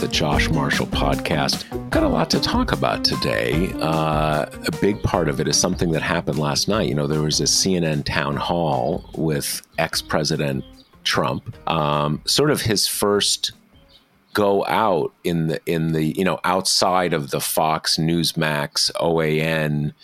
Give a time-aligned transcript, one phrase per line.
[0.00, 1.90] The Josh Marshall Podcast.
[1.90, 3.72] Got a lot to talk about today.
[3.80, 6.88] Uh, a big part of it is something that happened last night.
[6.88, 10.64] You know, there was a CNN town hall with ex President
[11.02, 13.50] Trump, um, sort of his first
[14.34, 19.94] go out in the in the you know outside of the Fox Newsmax OAN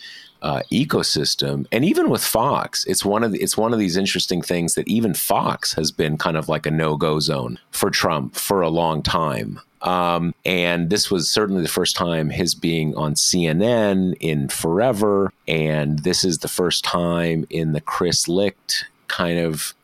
[0.41, 4.41] uh, ecosystem, and even with Fox, it's one of the, it's one of these interesting
[4.41, 8.35] things that even Fox has been kind of like a no go zone for Trump
[8.35, 9.61] for a long time.
[9.85, 15.99] Um, and this was certainly the first time his being on CNN in forever, and
[15.99, 19.75] this is the first time in the Chris Licht kind of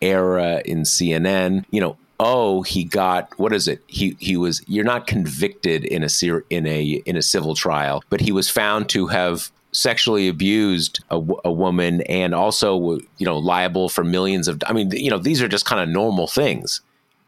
[0.00, 1.64] era in CNN.
[1.70, 6.04] You know, oh he got what is it he he was you're not convicted in
[6.04, 6.08] a
[6.50, 11.20] in a in a civil trial but he was found to have sexually abused a,
[11.44, 15.42] a woman and also you know liable for millions of i mean you know these
[15.42, 16.80] are just kind of normal things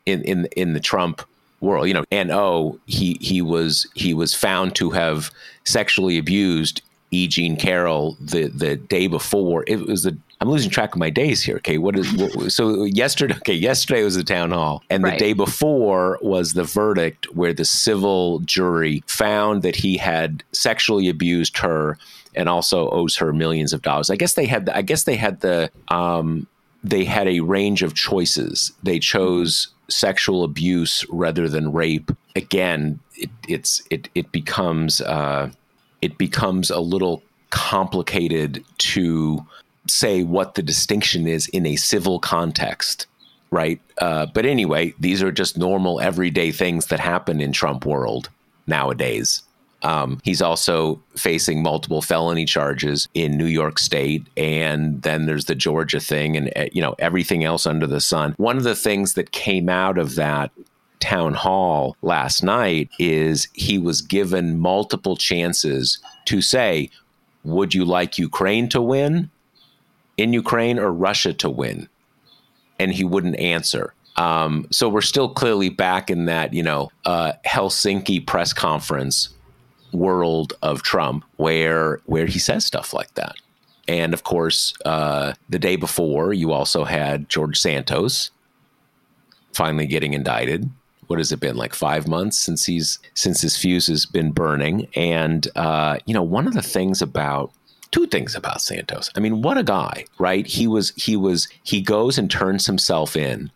[0.07, 1.23] in in in the trump
[1.61, 5.31] world you know and oh he he was he was found to have
[5.65, 7.29] sexually abused E.
[7.29, 9.65] Jean Carroll the the day before.
[9.67, 11.57] It was the I'm losing track of my days here.
[11.57, 13.35] Okay, what is what, so yesterday?
[13.47, 17.65] Okay, yesterday was the town hall, and the day before was the verdict where the
[17.65, 21.97] civil jury found that he had sexually abused her
[22.35, 24.11] and also owes her millions of dollars.
[24.11, 26.47] I guess they had the, I guess they had the um,
[26.83, 28.73] they had a range of choices.
[28.83, 32.11] They chose sexual abuse rather than rape.
[32.35, 35.51] Again, it, it's it it becomes uh,
[36.03, 39.45] it becomes a little complicated to
[39.89, 43.07] say what the distinction is in a civil context,
[43.51, 43.81] right?
[43.99, 48.29] Uh, but anyway, these are just normal everyday things that happen in Trump world
[48.67, 49.43] nowadays.
[49.87, 55.55] Um, he's also facing multiple felony charges in New York State, and then there's the
[55.55, 58.35] Georgia thing, and uh, you know everything else under the sun.
[58.37, 60.51] One of the things that came out of that
[60.99, 66.91] town hall last night is he was given multiple chances to say,
[67.45, 69.31] "Would you like Ukraine to win
[70.17, 71.89] in Ukraine or Russia to win?"
[72.81, 73.95] And he wouldn't answer.
[74.17, 79.29] Um, so we're still clearly back in that, you know, uh, Helsinki press conference
[79.93, 83.37] world of Trump, where where he says stuff like that.
[83.89, 88.31] And of course, uh, the day before, you also had George Santos
[89.53, 90.71] finally getting indicted.
[91.07, 94.89] What has it been like five months since he's since his fuse has been burning?
[94.97, 97.53] And uh, you know, one of the things about
[97.93, 99.11] two things about Santos.
[99.15, 100.47] I mean, what a guy, right?
[100.47, 103.51] He was he was he goes and turns himself in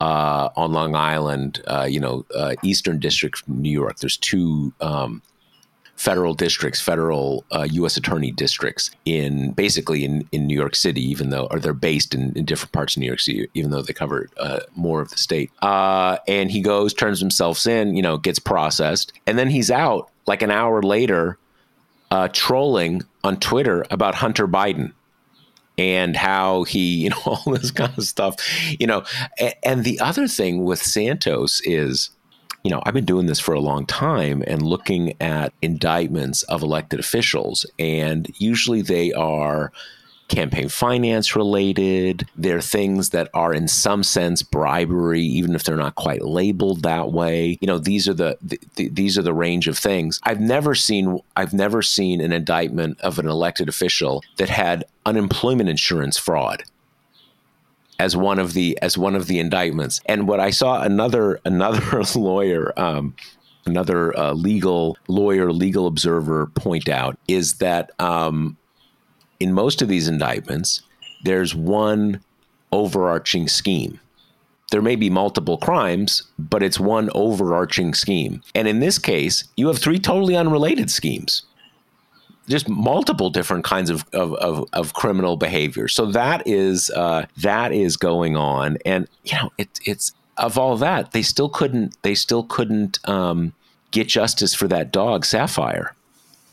[0.00, 3.98] uh, on Long Island, uh, you know, uh, Eastern District, New York.
[3.98, 5.22] There's two um,
[5.96, 7.96] federal districts, federal uh, U.S.
[7.96, 12.32] attorney districts in basically in, in New York City, even though, or they're based in,
[12.36, 15.16] in different parts of New York City, even though they cover uh, more of the
[15.16, 15.50] state.
[15.62, 20.10] Uh, and he goes, turns himself in, you know, gets processed, and then he's out
[20.26, 21.38] like an hour later,
[22.10, 24.92] uh, trolling on Twitter about Hunter Biden
[25.78, 28.36] and how he, you know, all this kind of stuff,
[28.78, 29.02] you know.
[29.38, 32.10] And, and the other thing with Santos is,
[32.66, 36.64] you know, I've been doing this for a long time and looking at indictments of
[36.64, 39.70] elected officials, and usually they are
[40.26, 42.28] campaign finance related.
[42.34, 47.12] They're things that are in some sense bribery, even if they're not quite labeled that
[47.12, 47.56] way.
[47.60, 50.18] You know, these are the, the, the these are the range of things.
[50.24, 55.68] I've never seen I've never seen an indictment of an elected official that had unemployment
[55.68, 56.64] insurance fraud
[57.98, 60.00] as one of the as one of the indictments.
[60.06, 62.72] And what I saw another another lawyer.
[62.78, 63.14] Um,
[63.68, 68.56] Another uh, legal lawyer, legal observer point out is that um,
[69.40, 70.82] in most of these indictments,
[71.24, 72.20] there's one
[72.70, 73.98] overarching scheme.
[74.70, 78.42] there may be multiple crimes, but it's one overarching scheme.
[78.54, 81.42] And in this case, you have three totally unrelated schemes.
[82.48, 85.88] Just multiple different kinds of, of, of, of criminal behavior.
[85.88, 90.76] So that is uh, that is going on, and you know it, it's of all
[90.76, 93.52] that they still couldn't they still couldn't um,
[93.90, 95.94] get justice for that dog Sapphire.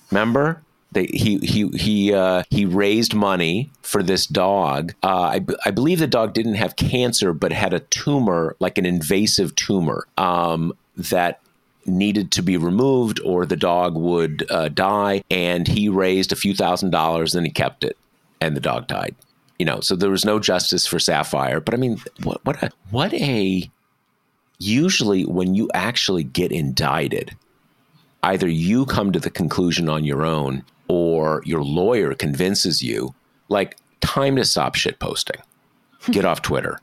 [0.10, 0.62] Remember,
[0.94, 4.94] they, he he he uh, he raised money for this dog.
[5.04, 5.08] Uh,
[5.38, 9.56] I, I believe the dog didn't have cancer, but had a tumor, like an invasive
[9.56, 11.40] tumor, um, that
[11.86, 15.24] needed to be removed, or the dog would uh, die.
[15.30, 17.98] And he raised a few thousand dollars, and he kept it,
[18.42, 19.16] and the dog died.
[19.60, 21.60] You know, so there was no justice for Sapphire.
[21.60, 23.70] But I mean, what what a what a
[24.60, 27.36] usually when you actually get indicted
[28.24, 33.14] either you come to the conclusion on your own or your lawyer convinces you,
[33.50, 35.42] like, time to stop shit posting,
[36.12, 36.80] get off Twitter,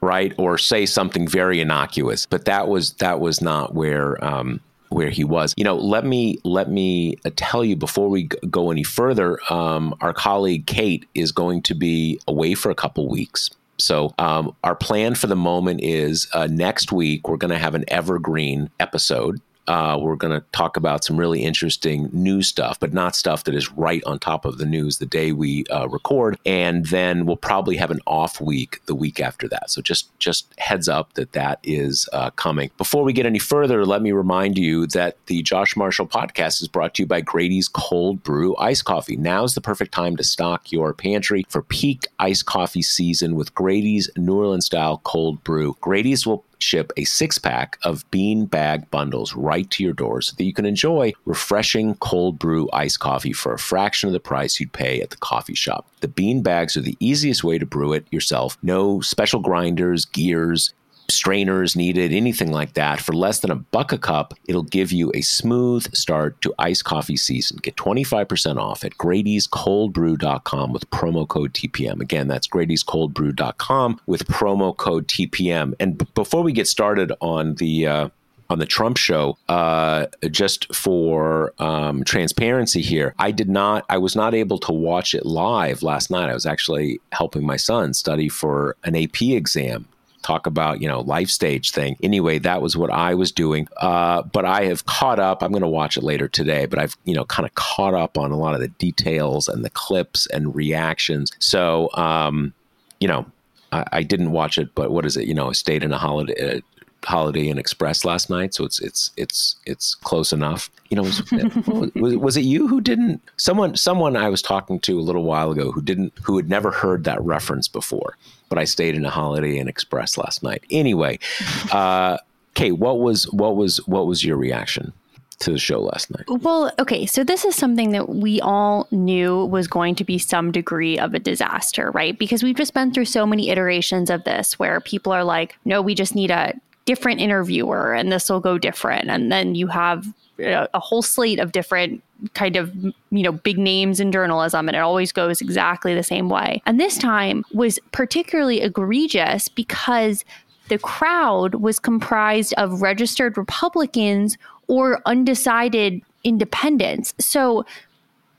[0.00, 0.34] right?
[0.38, 2.26] Or say something very innocuous.
[2.26, 4.60] But that was that was not where um,
[4.90, 5.54] where he was.
[5.56, 9.38] You know, let me let me tell you before we go any further.
[9.52, 13.50] Um, our colleague Kate is going to be away for a couple weeks.
[13.80, 17.76] So, um, our plan for the moment is uh, next week, we're going to have
[17.76, 22.94] an evergreen episode uh, we're going to talk about some really interesting news stuff, but
[22.94, 26.38] not stuff that is right on top of the news the day we uh, record.
[26.46, 29.70] And then we'll probably have an off week the week after that.
[29.70, 32.70] So just just heads up that that is uh, coming.
[32.78, 36.68] Before we get any further, let me remind you that the Josh Marshall podcast is
[36.68, 39.16] brought to you by Grady's Cold Brew Iced Coffee.
[39.16, 44.10] Now's the perfect time to stock your pantry for peak iced coffee season with Grady's
[44.16, 45.76] New Orleans style cold brew.
[45.82, 50.34] Grady's will ship a six pack of bean bag bundles right to your door so
[50.36, 54.58] that you can enjoy refreshing cold brew iced coffee for a fraction of the price
[54.58, 55.86] you'd pay at the coffee shop.
[56.00, 58.56] The bean bags are the easiest way to brew it yourself.
[58.62, 60.72] No special grinders, gears,
[61.10, 65.10] strainers needed, anything like that, for less than a buck a cup, it'll give you
[65.14, 67.58] a smooth start to iced coffee season.
[67.62, 72.00] Get 25% off at Grady'sColdBrew.com with promo code TPM.
[72.00, 75.74] Again, that's Grady'sColdBrew.com with promo code TPM.
[75.80, 78.08] And b- before we get started on the uh,
[78.50, 84.16] on the Trump show, uh, just for um, transparency here, I did not, I was
[84.16, 86.30] not able to watch it live last night.
[86.30, 89.86] I was actually helping my son study for an AP exam
[90.28, 91.96] talk about, you know, life stage thing.
[92.02, 93.66] Anyway, that was what I was doing.
[93.78, 95.42] Uh, but I have caught up.
[95.42, 98.18] I'm going to watch it later today, but I've, you know, kind of caught up
[98.18, 101.32] on a lot of the details and the clips and reactions.
[101.38, 102.52] So, um,
[103.00, 103.24] you know,
[103.72, 105.26] I, I didn't watch it, but what is it?
[105.26, 106.62] You know, I stayed in a holiday.
[107.08, 110.70] Holiday Inn Express last night, so it's it's it's it's close enough.
[110.90, 111.22] You know, was,
[111.94, 113.20] was, was, it you who didn't?
[113.36, 116.70] Someone someone I was talking to a little while ago who didn't who had never
[116.70, 118.14] heard that reference before
[118.48, 120.64] but I stayed in a Holiday Inn Express last night.
[120.70, 121.18] Anyway,
[121.72, 122.18] uh,
[122.54, 124.92] Kate, what was what was what was your reaction?
[125.40, 126.24] to the show last night?
[126.42, 130.50] Well, okay, so this is something that we all knew was going to be some
[130.50, 132.18] degree of a disaster, right?
[132.18, 135.80] Because we've just been through so many iterations of this where people are like, no,
[135.80, 136.54] we just need a
[136.88, 139.10] different interviewer and this will go different.
[139.10, 140.06] And then you have
[140.38, 142.02] a, a whole slate of different
[142.32, 146.28] kind of you know big names in journalism and it always goes exactly the same
[146.28, 150.24] way and this time was particularly egregious because
[150.66, 154.36] the crowd was comprised of registered republicans
[154.66, 157.64] or undecided independents so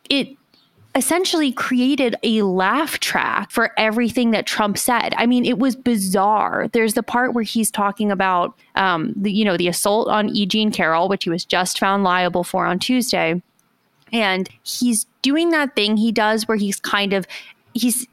[0.09, 0.27] it
[0.95, 5.13] essentially created a laugh track for everything that Trump said.
[5.17, 6.67] I mean, it was bizarre.
[6.71, 10.45] There's the part where he's talking about, um, the, you know, the assault on E.
[10.45, 13.41] Jean Carroll, which he was just found liable for on Tuesday,
[14.11, 17.27] and he's doing that thing he does where he's kind of
[17.73, 18.07] he's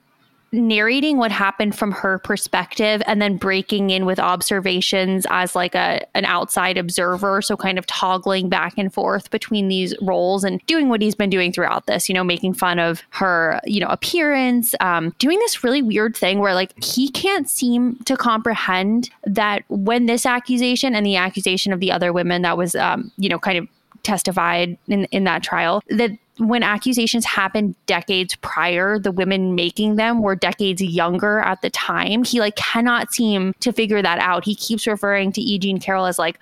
[0.57, 6.07] narrating what happened from her perspective and then breaking in with observations as like a
[6.15, 7.43] an outside observer.
[7.43, 11.31] So kind of toggling back and forth between these roles and doing what he's been
[11.31, 15.63] doing throughout this you know making fun of her you know appearance um, doing this
[15.63, 21.05] really weird thing where like he can't seem to comprehend that when this accusation and
[21.05, 23.69] the accusation of the other women that was um, you know kind of
[24.07, 30.23] testified in in that trial that when accusations happened decades prior, the women making them
[30.23, 32.25] were decades younger at the time.
[32.25, 34.45] He like cannot seem to figure that out.
[34.45, 35.59] He keeps referring to E.
[35.59, 36.39] Jean Carroll as like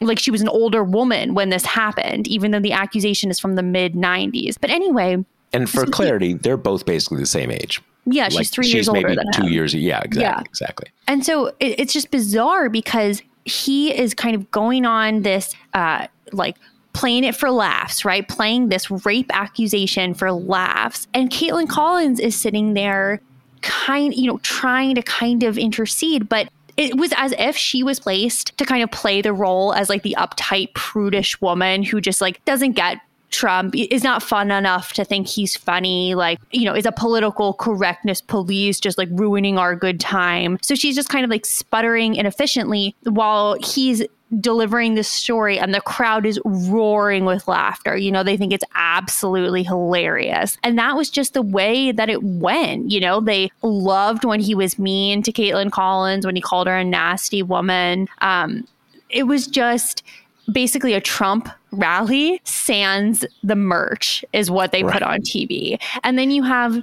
[0.00, 3.54] like she was an older woman when this happened, even though the accusation is from
[3.54, 4.56] the mid 90s.
[4.60, 5.24] But anyway.
[5.52, 7.80] And for clarity, he, they're both basically the same age.
[8.06, 9.52] Yeah, she's three she's years older maybe than two him.
[9.52, 9.74] years.
[9.74, 10.22] Yeah, exactly.
[10.22, 10.40] Yeah.
[10.40, 10.88] Exactly.
[11.08, 16.06] And so it, it's just bizarre because he is kind of going on this uh,
[16.32, 16.56] like
[16.94, 18.26] playing it for laughs, right?
[18.26, 21.06] Playing this rape accusation for laughs.
[21.12, 23.20] And Kaitlan Collins is sitting there
[23.60, 28.00] kind, you know, trying to kind of intercede, but it was as if she was
[28.00, 32.20] placed to kind of play the role as like the uptight, prudish woman who just
[32.20, 32.98] like doesn't get
[33.30, 37.54] Trump is not fun enough to think he's funny, like, you know, is a political
[37.54, 40.56] correctness police just like ruining our good time.
[40.62, 44.04] So she's just kind of like sputtering inefficiently while he's
[44.40, 47.96] delivering this story and the crowd is roaring with laughter.
[47.96, 50.58] You know, they think it's absolutely hilarious.
[50.62, 52.90] And that was just the way that it went.
[52.90, 56.76] You know, they loved when he was mean to Kaitlan Collins, when he called her
[56.76, 58.08] a nasty woman.
[58.20, 58.66] Um,
[59.10, 60.02] it was just
[60.52, 64.92] basically a Trump rally sans the merch is what they right.
[64.92, 65.80] put on TV.
[66.02, 66.82] And then you have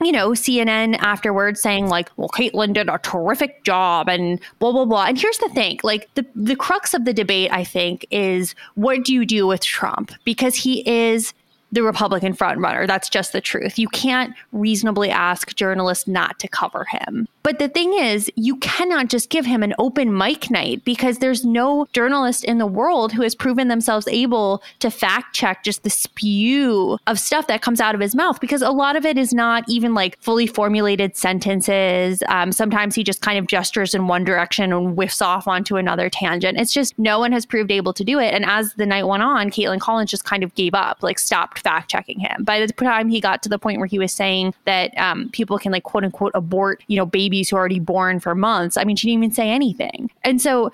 [0.00, 4.84] you know, CNN afterwards saying like, well, Kaitlan did a terrific job and blah, blah,
[4.84, 5.04] blah.
[5.04, 9.04] And here's the thing, like the, the crux of the debate, I think, is what
[9.04, 10.12] do you do with Trump?
[10.24, 11.32] Because he is
[11.72, 12.86] the Republican frontrunner.
[12.86, 13.78] That's just the truth.
[13.78, 17.26] You can't reasonably ask journalists not to cover him.
[17.44, 21.44] But the thing is, you cannot just give him an open mic night because there's
[21.44, 25.90] no journalist in the world who has proven themselves able to fact check just the
[25.90, 29.34] spew of stuff that comes out of his mouth because a lot of it is
[29.34, 32.22] not even like fully formulated sentences.
[32.28, 36.08] Um, sometimes he just kind of gestures in one direction and whiffs off onto another
[36.08, 36.58] tangent.
[36.58, 38.32] It's just no one has proved able to do it.
[38.32, 41.58] And as the night went on, Kaitlan Collins just kind of gave up, like stopped
[41.58, 42.42] fact checking him.
[42.42, 45.58] By the time he got to the point where he was saying that um, people
[45.58, 48.76] can like quote unquote abort, you know, baby babies who are already born for months.
[48.76, 50.10] I mean, she didn't even say anything.
[50.22, 50.72] And so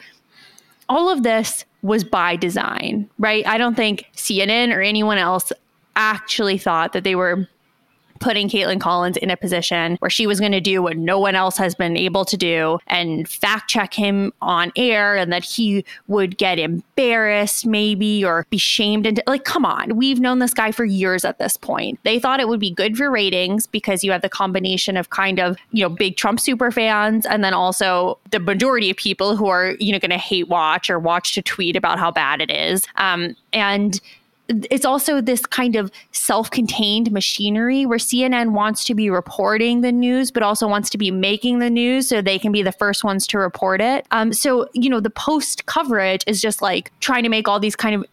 [0.88, 3.46] all of this was by design, right?
[3.46, 5.52] I don't think CNN or anyone else
[5.96, 7.48] actually thought that they were
[8.20, 11.34] putting Kaitlan Collins in a position where she was going to do what no one
[11.34, 15.84] else has been able to do and fact check him on air and that he
[16.06, 19.96] would get embarrassed maybe or be shamed into like come on.
[19.96, 21.98] We've known this guy for years at this point.
[22.04, 25.40] They thought it would be good for ratings because you have the combination of kind
[25.40, 29.48] of you know big Trump super fans and then also the majority of people who
[29.48, 32.50] are you know going to hate watch or watch to tweet about how bad it
[32.50, 32.82] is.
[32.96, 34.00] Um, and
[34.70, 40.30] it's also this kind of self-contained machinery where CNN wants to be reporting the news,
[40.30, 43.26] but also wants to be making the news so they can be the first ones
[43.28, 44.06] to report it.
[44.10, 47.76] Um, so you know, the post coverage is just like trying to make all these
[47.76, 48.04] kind of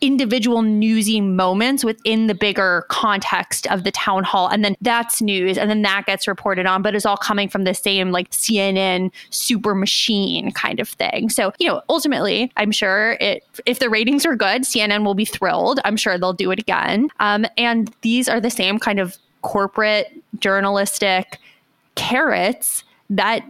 [0.00, 4.48] individual newsy moments within the bigger context of the town hall.
[4.48, 5.58] And then that's news.
[5.58, 9.10] And then that gets reported on, but it's all coming from the same like CNN
[9.30, 11.28] super machine kind of thing.
[11.28, 15.24] So, you know, ultimately, I'm sure it, if the ratings are good, CNN will be
[15.24, 15.80] thrilled.
[15.84, 17.08] I'm sure they'll do it again.
[17.18, 21.38] Um, and these are the same kind of corporate journalistic
[21.96, 23.42] carrots that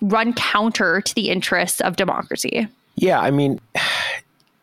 [0.00, 2.66] run counter to the interests of democracy.
[2.96, 3.60] Yeah, I mean,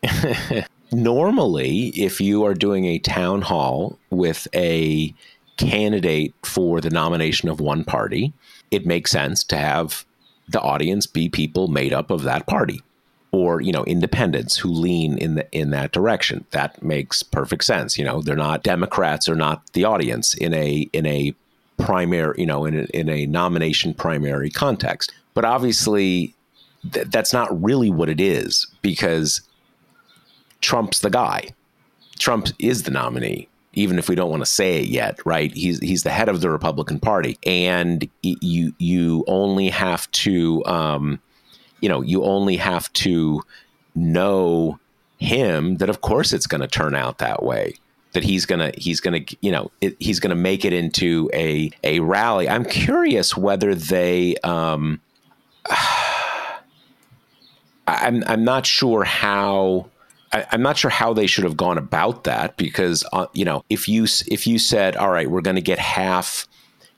[0.92, 5.14] normally, if you are doing a town hall with a
[5.56, 8.32] candidate for the nomination of one party,
[8.70, 10.04] it makes sense to have
[10.48, 12.80] the audience be people made up of that party
[13.30, 16.44] or you know independents who lean in the in that direction.
[16.50, 17.98] That makes perfect sense.
[17.98, 21.34] You know they're not democrats or not the audience in a in a
[21.78, 25.12] primary you know in a, in a nomination primary context.
[25.34, 26.34] But obviously
[26.92, 29.40] th- that's not really what it is because
[30.62, 31.50] Trump's the guy.
[32.18, 35.52] Trump is the nominee, even if we don't want to say it yet, right?
[35.52, 41.20] He's he's the head of the Republican Party, and you you only have to, um,
[41.80, 43.42] you know, you only have to
[43.94, 44.78] know
[45.18, 47.74] him that of course it's going to turn out that way
[48.12, 52.00] that he's gonna he's gonna you know it, he's gonna make it into a a
[52.00, 52.48] rally.
[52.48, 55.00] I'm curious whether they um,
[57.86, 59.88] I'm I'm not sure how
[60.32, 63.64] I, am not sure how they should have gone about that because uh, you know
[63.68, 66.46] if you if you said all right we're going to get half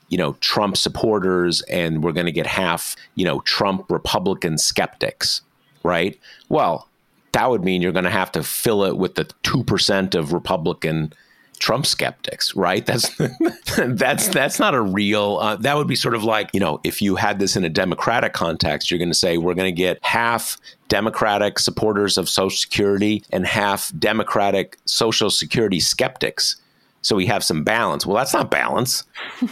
[0.09, 5.41] you know Trump supporters and we're going to get half you know Trump Republican skeptics
[5.83, 6.19] right?
[6.49, 6.87] Well
[7.35, 11.11] that would mean you're going to have to fill it with the 2% of Republican
[11.55, 12.85] Trump skeptics, right?
[12.85, 13.09] That's
[13.77, 15.37] that's that's not a real.
[15.41, 17.69] Uh, that would be sort of like you know, if you had this in a
[17.69, 20.57] Democratic context, you're going to say we're going to get half
[20.87, 26.57] Democratic supporters of Social Security and half Democratic Social Security skeptics.
[27.01, 28.05] So we have some balance.
[28.05, 29.03] Well, that's not balance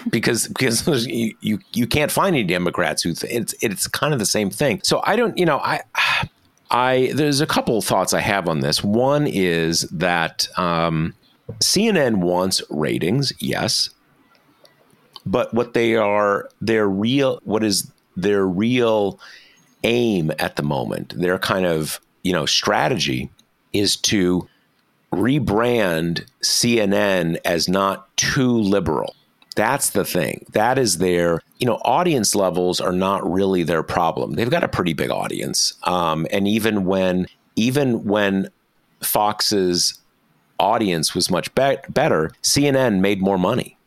[0.09, 4.19] because because you, you you can't find any Democrats who th- it's it's kind of
[4.19, 4.81] the same thing.
[4.83, 5.81] So I don't, you know, I.
[6.71, 8.83] I there's a couple thoughts I have on this.
[8.83, 11.13] One is that um,
[11.59, 13.89] CNN wants ratings, yes.
[15.25, 19.19] But what they are, their real, what is their real
[19.83, 23.29] aim at the moment, their kind of, you know, strategy
[23.73, 24.47] is to
[25.13, 29.15] rebrand CNN as not too liberal.
[29.55, 30.45] That's the thing.
[30.53, 34.33] That is their, you know, audience levels are not really their problem.
[34.33, 35.73] They've got a pretty big audience.
[35.83, 38.49] Um, and even when, even when
[39.01, 40.01] Fox's
[40.59, 43.77] audience was much be- better, CNN made more money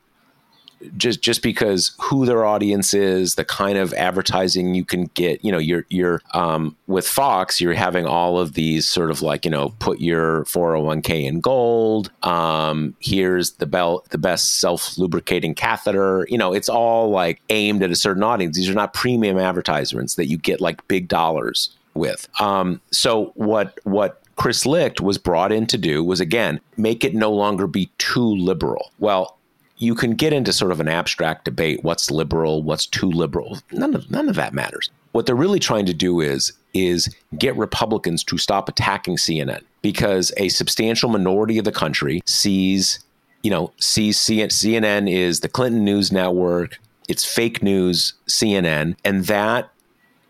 [0.97, 5.45] just just because who their audience is, the kind of advertising you can get.
[5.45, 9.45] You know, you're you're um, with Fox, you're having all of these sort of like
[9.45, 12.11] you know, put your 401k in gold.
[12.23, 16.27] Um, here's the bell, the best self lubricating catheter.
[16.29, 18.57] You know, it's all like aimed at a certain audience.
[18.57, 22.29] These are not premium advertisements that you get like big dollars with.
[22.41, 27.15] Um, so what what Chris Licht was brought in to do was again make it
[27.15, 28.93] no longer be too liberal.
[28.99, 29.37] Well,
[29.79, 33.95] you can get into sort of an abstract debate what's liberal what's too liberal none
[33.95, 38.25] of none of that matters what they're really trying to do is is get republicans
[38.25, 43.01] to stop attacking cnn because a substantial minority of the country sees
[43.43, 46.79] you know sees cnn is the clinton news network
[47.09, 49.71] it's fake news cnn and that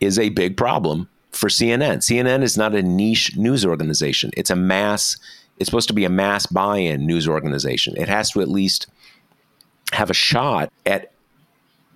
[0.00, 4.56] is a big problem for cnn cnn is not a niche news organization it's a
[4.56, 5.16] mass
[5.58, 8.86] it's supposed to be a mass buy-in news organization it has to at least
[9.92, 11.12] have a shot at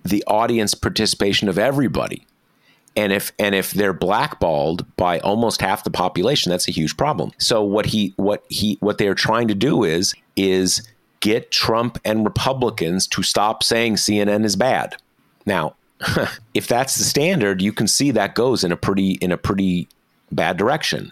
[0.03, 2.25] the audience participation of everybody.
[2.95, 7.31] And if and if they're blackballed by almost half the population, that's a huge problem.
[7.37, 10.85] So what he what he what they're trying to do is is
[11.21, 14.97] get Trump and Republicans to stop saying CNN is bad.
[15.45, 15.75] Now,
[16.53, 19.87] if that's the standard, you can see that goes in a pretty in a pretty
[20.31, 21.11] bad direction.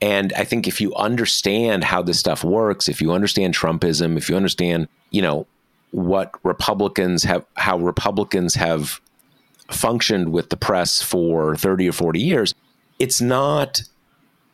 [0.00, 4.30] And I think if you understand how this stuff works, if you understand Trumpism, if
[4.30, 5.46] you understand, you know,
[5.90, 9.00] what Republicans have, how Republicans have
[9.70, 12.54] functioned with the press for 30 or 40 years,
[12.98, 13.82] it's not,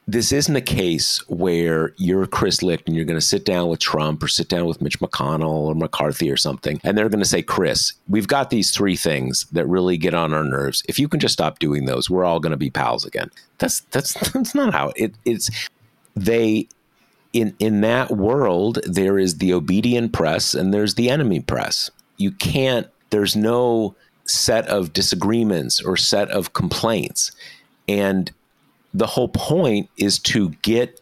[0.08, 3.80] this isn't a case where you're Chris Licht and you're going to sit down with
[3.80, 7.28] Trump or sit down with Mitch McConnell or McCarthy or something, and they're going to
[7.28, 10.82] say, Chris, we've got these three things that really get on our nerves.
[10.88, 13.30] If you can just stop doing those, we're all going to be pals again.
[13.58, 15.50] That's, that's, that's not how it, it's,
[16.14, 16.68] they,
[17.32, 22.30] in in that world there is the obedient press and there's the enemy press you
[22.30, 27.32] can't there's no set of disagreements or set of complaints
[27.88, 28.32] and
[28.96, 31.00] the whole point is to get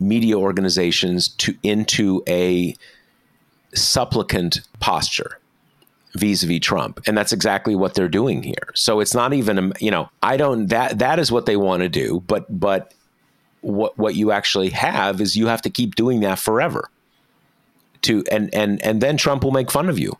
[0.00, 2.74] media organizations to into a
[3.74, 5.38] supplicant posture
[6.14, 7.00] vis-a-vis Trump.
[7.06, 8.72] And that's exactly what they're doing here.
[8.74, 11.88] So it's not even you know I don't that that is what they want to
[11.88, 12.22] do.
[12.26, 12.92] But but
[13.60, 16.90] what what you actually have is you have to keep doing that forever.
[18.02, 20.16] To and and and then Trump will make fun of you,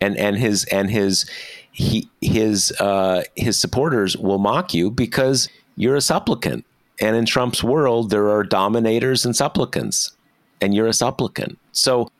[0.00, 1.28] and and his and his
[1.70, 5.48] he his uh, his supporters will mock you because
[5.80, 6.66] you're a supplicant.
[7.00, 10.14] And in Trump's world, there are dominators and supplicants,
[10.60, 11.58] and you're a supplicant.
[11.72, 12.10] So,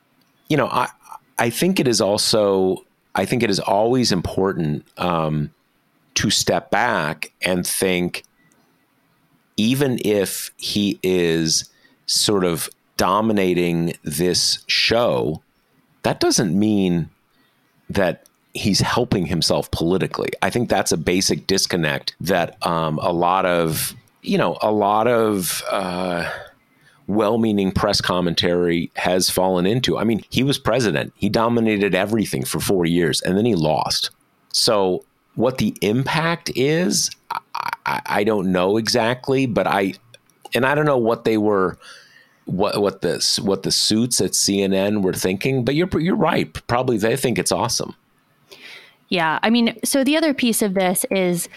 [0.48, 0.88] you know, I
[1.38, 5.50] I think it is also I think it is always important um,
[6.14, 8.24] to step back and think
[9.58, 11.68] even if he is
[12.06, 15.42] sort of dominating this show,
[16.02, 17.10] that doesn't mean
[17.90, 20.30] that he's helping himself politically.
[20.42, 25.06] I think that's a basic disconnect that um, a lot of, you know, a lot
[25.06, 26.30] of uh,
[27.06, 29.98] well meaning press commentary has fallen into.
[29.98, 34.10] I mean, he was president, he dominated everything for four years, and then he lost.
[34.52, 35.04] So,
[35.36, 37.10] what the impact is,
[37.86, 39.94] I, I don't know exactly, but I
[40.54, 41.78] and I don't know what they were
[42.46, 46.52] what what the what the suits at CNN were thinking, but you're you're right.
[46.66, 47.94] Probably they think it's awesome.
[49.10, 51.48] Yeah, I mean, so the other piece of this is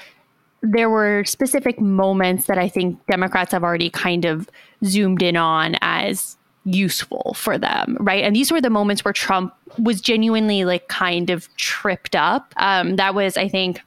[0.63, 4.49] there were specific moments that I think Democrats have already kind of
[4.83, 8.23] zoomed in on as useful for them, right?
[8.23, 12.53] And these were the moments where Trump was genuinely like kind of tripped up.
[12.57, 13.81] Um, that was, I think,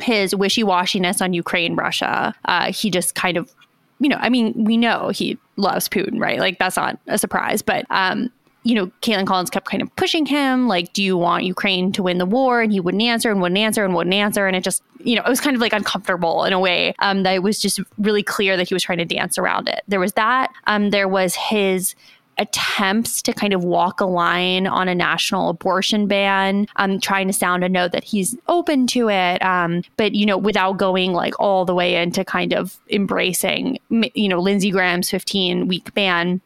[0.00, 2.34] his wishy-washiness on Ukraine, Russia.
[2.44, 3.54] Uh, he just kind of,
[4.00, 6.40] you know, I mean, we know he loves Putin, right?
[6.40, 8.30] Like that's not a surprise, but um,
[8.64, 12.02] you know, Kaitlan Collins kept kind of pushing him, like, do you want Ukraine to
[12.02, 12.62] win the war?
[12.62, 14.46] And he wouldn't answer and wouldn't answer and wouldn't answer.
[14.46, 17.24] And it just, you know, it was kind of like uncomfortable in a way um,
[17.24, 19.82] that it was just really clear that he was trying to dance around it.
[19.86, 20.50] There was that.
[20.66, 21.94] Um, there was his
[22.38, 27.32] attempts to kind of walk a line on a national abortion ban, um, trying to
[27.32, 31.38] sound a note that he's open to it, um, but you know, without going like
[31.38, 33.78] all the way into kind of embracing,
[34.14, 36.40] you know, Lindsey Graham's 15 week ban.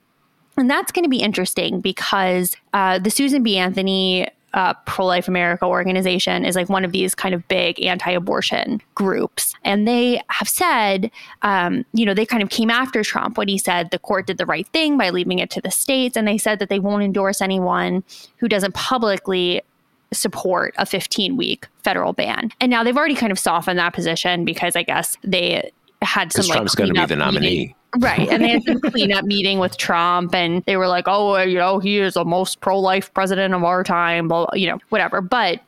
[0.59, 3.57] And that's going to be interesting because uh, the Susan B.
[3.57, 8.11] Anthony uh, Pro Life America organization is like one of these kind of big anti
[8.11, 9.55] abortion groups.
[9.65, 11.11] And they have said,
[11.43, 14.39] um, you know, they kind of came after Trump when he said the court did
[14.39, 16.17] the right thing by leaving it to the states.
[16.17, 18.03] And they said that they won't endorse anyone
[18.39, 19.63] who doesn't publicly
[20.13, 22.51] support a 15 week federal ban.
[22.61, 26.41] And now they've already kind of softened that position because I guess they had some
[26.41, 27.41] Because like Trump's going to be the nominee.
[27.41, 27.75] meeting.
[27.97, 28.29] Right.
[28.29, 31.79] And they had some cleanup meeting with Trump and they were like, oh, you know,
[31.79, 35.21] he is the most pro life president of our time, blah, you know, whatever.
[35.21, 35.61] But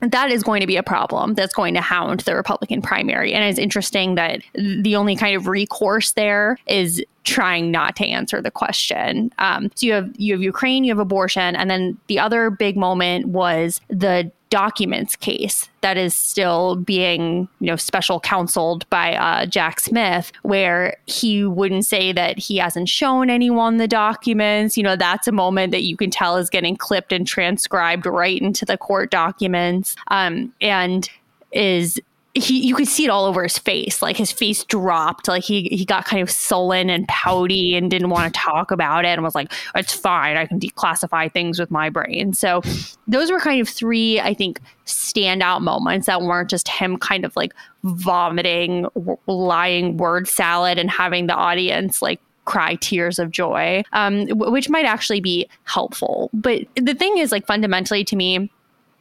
[0.00, 3.32] that is going to be a problem that's going to hound the Republican primary.
[3.32, 8.42] And it's interesting that the only kind of recourse there is trying not to answer
[8.42, 9.32] the question.
[9.38, 12.76] Um, so you have you have Ukraine, you have abortion, and then the other big
[12.76, 19.46] moment was the documents case that is still being you know special counseled by uh,
[19.46, 24.76] Jack Smith, where he wouldn't say that he hasn't shown anyone the documents.
[24.76, 28.40] You know that's a moment that you can tell is getting clipped and transcribed right
[28.40, 31.08] into the court documents, um, and
[31.52, 32.00] is
[32.34, 34.02] he you could see it all over his face.
[34.02, 35.28] Like his face dropped.
[35.28, 39.04] Like he he got kind of sullen and pouty and didn't want to talk about
[39.04, 40.36] it and was like it's fine.
[40.36, 42.32] I can declassify things with my brain.
[42.32, 42.62] So
[43.06, 47.34] those were kind of three i think standout moments that weren't just him kind of
[47.36, 53.82] like vomiting w- lying word salad and having the audience like cry tears of joy
[53.92, 56.30] um, w- which might actually be helpful.
[56.34, 58.50] But the thing is like fundamentally to me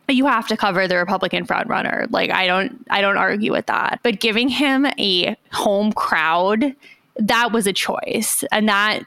[0.10, 2.08] you have to cover the Republican frontrunner.
[2.12, 4.00] Like I don't I don't argue with that.
[4.04, 6.76] But giving him a home crowd,
[7.18, 8.44] that was a choice.
[8.52, 9.04] And that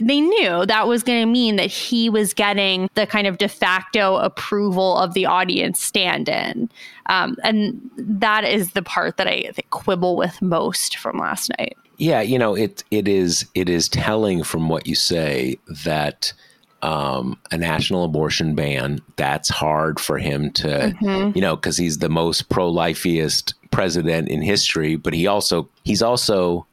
[0.00, 3.48] they knew that was going to mean that he was getting the kind of de
[3.48, 6.70] facto approval of the audience stand in.
[7.06, 11.76] Um, and that is the part that I quibble with most from last night.
[11.98, 16.32] Yeah, you know, it it is it is telling from what you say that
[16.82, 20.68] um, a national abortion ban that's hard for him to,
[21.00, 21.36] Mm-hmm.
[21.36, 24.96] you know, because he's the most pro-lifeist president in history.
[24.96, 26.66] But he also he's also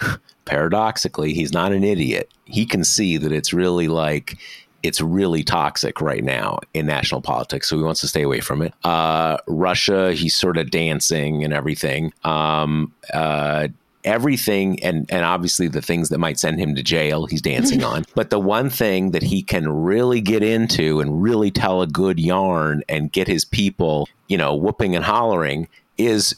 [0.44, 2.30] paradoxically he's not an idiot.
[2.44, 4.36] He can see that it's really like
[4.82, 7.68] it's really toxic right now in national politics.
[7.68, 8.72] So he wants to stay away from it.
[8.82, 12.14] Uh, Russia, he's sort of dancing and everything.
[12.24, 13.68] Um, uh,
[14.04, 18.04] everything and and obviously the things that might send him to jail he's dancing on
[18.14, 22.18] but the one thing that he can really get into and really tell a good
[22.18, 26.34] yarn and get his people you know whooping and hollering is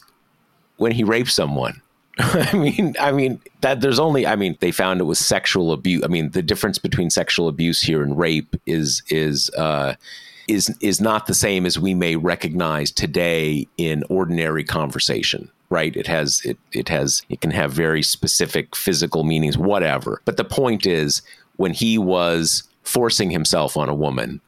[0.77, 1.81] when he rapes someone
[2.19, 4.27] I mean, I mean that there's only.
[4.27, 6.03] I mean, they found it was sexual abuse.
[6.03, 9.95] I mean, the difference between sexual abuse here and rape is is uh,
[10.47, 15.49] is is not the same as we may recognize today in ordinary conversation.
[15.73, 15.95] Right?
[15.95, 20.21] It has it it has it can have very specific physical meanings, whatever.
[20.23, 21.23] But the point is,
[21.55, 24.39] when he was forcing himself on a woman,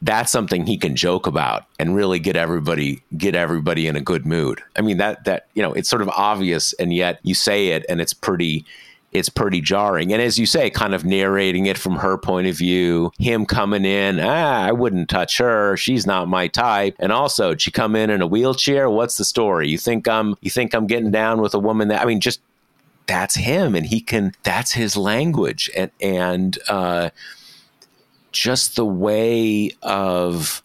[0.00, 4.24] that's something he can joke about and really get everybody get everybody in a good
[4.24, 4.62] mood.
[4.76, 7.84] I mean that that you know it's sort of obvious and yet you say it
[7.90, 8.64] and it's pretty
[9.18, 10.12] it's pretty jarring.
[10.12, 13.84] And as you say, kind of narrating it from her point of view, him coming
[13.84, 15.76] in, ah, I wouldn't touch her.
[15.76, 16.96] She's not my type.
[16.98, 18.88] And also, did she come in in a wheelchair?
[18.90, 19.68] What's the story?
[19.68, 22.40] You think I'm you think I'm getting down with a woman that I mean just
[23.06, 27.10] that's him and he can that's his language and and uh
[28.32, 30.62] just the way of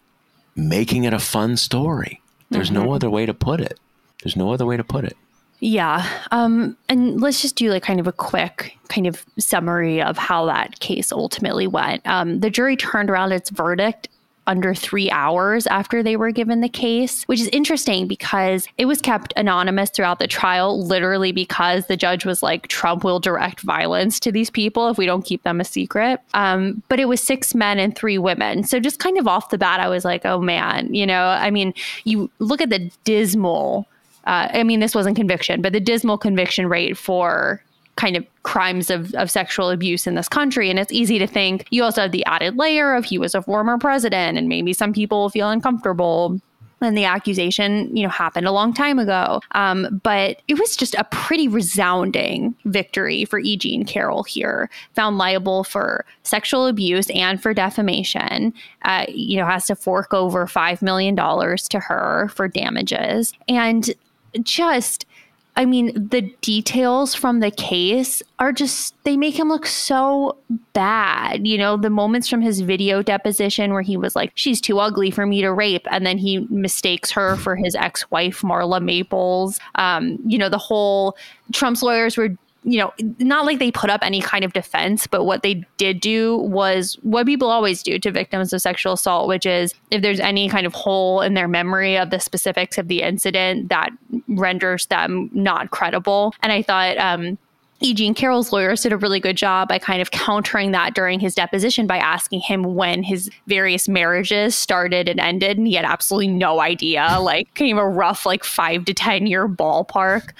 [0.56, 2.20] making it a fun story.
[2.50, 3.80] There's no other way to put it.
[4.22, 5.16] There's no other way to put it.
[5.62, 6.04] Yeah.
[6.32, 10.44] Um, and let's just do like kind of a quick kind of summary of how
[10.46, 12.04] that case ultimately went.
[12.04, 14.08] Um, the jury turned around its verdict
[14.48, 19.00] under three hours after they were given the case, which is interesting because it was
[19.00, 24.18] kept anonymous throughout the trial, literally because the judge was like, Trump will direct violence
[24.18, 26.18] to these people if we don't keep them a secret.
[26.34, 28.64] Um, but it was six men and three women.
[28.64, 31.52] So just kind of off the bat, I was like, oh man, you know, I
[31.52, 31.72] mean,
[32.02, 33.86] you look at the dismal
[34.26, 37.62] uh, I mean, this wasn't conviction, but the dismal conviction rate for
[37.96, 40.70] kind of crimes of, of sexual abuse in this country.
[40.70, 43.42] And it's easy to think you also have the added layer of he was a
[43.42, 46.40] former president, and maybe some people feel uncomfortable.
[46.80, 49.40] And the accusation, you know, happened a long time ago.
[49.52, 53.56] Um, but it was just a pretty resounding victory for E.
[53.56, 54.68] Jean Carroll here.
[54.94, 58.52] Found liable for sexual abuse and for defamation.
[58.84, 63.32] Uh, you know, has to fork over $5 million to her for damages.
[63.48, 63.94] And
[64.42, 65.06] just
[65.54, 70.38] I mean, the details from the case are just, they make him look so
[70.72, 71.46] bad.
[71.46, 75.10] You know, the moments from his video deposition where he was like, she's too ugly
[75.10, 75.86] for me to rape.
[75.90, 79.60] And then he mistakes her for his ex wife, Marla Maples.
[79.74, 81.18] Um, you know, the whole
[81.52, 82.30] Trump's lawyers were
[82.64, 86.00] you know, not like they put up any kind of defense, but what they did
[86.00, 90.20] do was what people always do to victims of sexual assault, which is if there's
[90.20, 93.90] any kind of hole in their memory of the specifics of the incident, that
[94.28, 96.34] renders them not credible.
[96.42, 97.36] And I thought, um,
[97.84, 97.94] E.
[97.94, 101.34] Jean Carroll's lawyers did a really good job by kind of countering that during his
[101.34, 105.58] deposition by asking him when his various marriages started and ended.
[105.58, 109.48] And he had absolutely no idea, like, came a rough, like, five to 10 year
[109.48, 110.30] ballpark.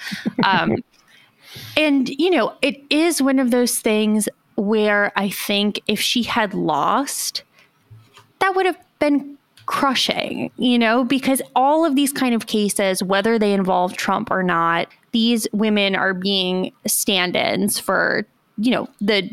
[0.45, 0.77] Um,
[1.77, 6.53] and, you know, it is one of those things where I think if she had
[6.53, 7.43] lost,
[8.39, 13.39] that would have been crushing, you know, because all of these kind of cases, whether
[13.39, 18.25] they involve Trump or not, these women are being stand ins for,
[18.57, 19.29] you know, the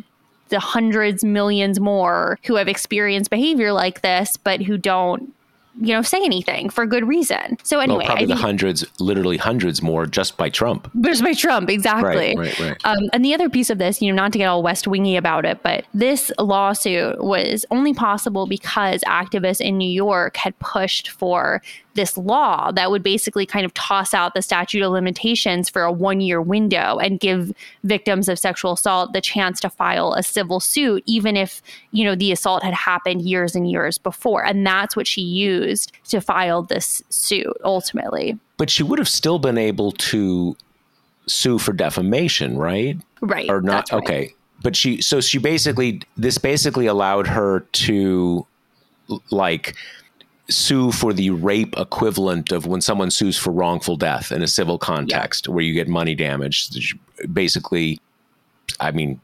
[0.50, 5.32] the hundreds millions more who have experienced behavior like this but who don't
[5.80, 7.58] you know, say anything for good reason.
[7.62, 10.90] So anyway, well, probably the hundreds, literally hundreds more just by Trump.
[11.00, 12.36] Just by Trump, exactly.
[12.36, 12.80] Right, right, right.
[12.84, 15.16] Um, and the other piece of this, you know, not to get all West Wingy
[15.16, 21.08] about it, but this lawsuit was only possible because activists in New York had pushed
[21.08, 21.62] for
[21.94, 25.92] this law that would basically kind of toss out the statute of limitations for a
[25.92, 27.52] one year window and give
[27.84, 32.14] victims of sexual assault the chance to file a civil suit, even if, you know,
[32.14, 34.44] the assault had happened years and years before.
[34.44, 38.38] And that's what she used to file this suit ultimately.
[38.56, 40.56] But she would have still been able to
[41.26, 42.96] sue for defamation, right?
[43.20, 43.50] Right.
[43.50, 43.90] Or not?
[43.90, 44.02] Right.
[44.02, 44.34] Okay.
[44.62, 48.46] But she, so she basically, this basically allowed her to,
[49.30, 49.74] like,
[50.50, 54.78] sue for the rape equivalent of when someone sues for wrongful death in a civil
[54.78, 55.54] context yeah.
[55.54, 56.68] where you get money damage.
[57.32, 58.00] Basically,
[58.80, 59.20] I mean,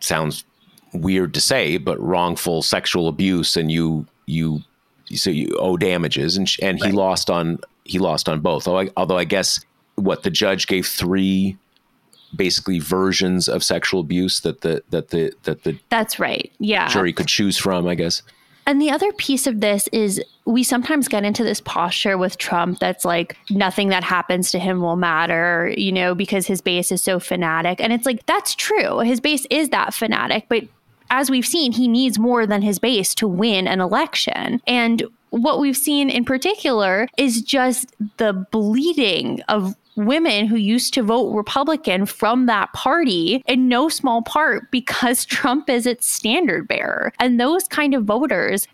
[0.00, 0.44] sounds
[0.92, 4.62] weird to say, but wrongful sexual abuse and you you
[5.14, 6.90] so you owe damages and and right.
[6.90, 8.68] he lost on he lost on both.
[8.68, 9.64] Although I, although I guess
[9.96, 11.56] what the judge gave three
[12.36, 16.52] basically versions of sexual abuse that the that the that the That's right.
[16.58, 16.88] Yeah.
[16.88, 18.22] jury could choose from, I guess.
[18.68, 22.80] And the other piece of this is we sometimes get into this posture with Trump
[22.80, 27.02] that's like nothing that happens to him will matter, you know, because his base is
[27.02, 27.80] so fanatic.
[27.80, 28.98] And it's like, that's true.
[28.98, 30.44] His base is that fanatic.
[30.50, 30.64] But
[31.08, 34.60] as we've seen, he needs more than his base to win an election.
[34.66, 41.02] And what we've seen in particular is just the bleeding of women who used to
[41.02, 47.12] vote Republican from that party in no small part because Trump is its standard bearer.
[47.18, 48.66] And those kind of voters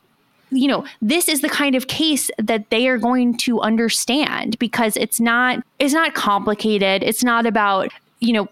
[0.50, 4.96] you know this is the kind of case that they are going to understand because
[4.96, 8.46] it's not it's not complicated it's not about you know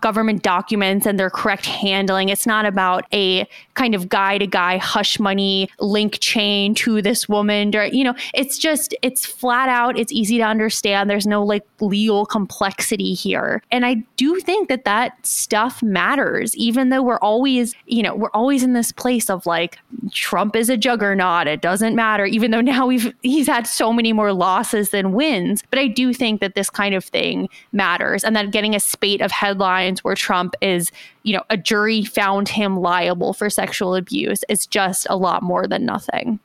[0.00, 2.28] government documents and their correct handling.
[2.28, 7.28] It's not about a kind of guy to guy hush money link chain to this
[7.28, 7.72] woman.
[7.92, 11.08] You know, it's just, it's flat out, it's easy to understand.
[11.08, 13.62] There's no like legal complexity here.
[13.70, 18.30] And I do think that that stuff matters, even though we're always, you know, we're
[18.30, 19.78] always in this place of like,
[20.12, 21.46] Trump is a juggernaut.
[21.46, 25.62] It doesn't matter, even though now we've, he's had so many more losses than wins.
[25.70, 29.20] But I do think that this kind of thing matters and that getting a spate
[29.20, 30.90] of headlines where Trump is,
[31.22, 35.66] you know, a jury found him liable for sexual abuse is just a lot more
[35.66, 36.38] than nothing.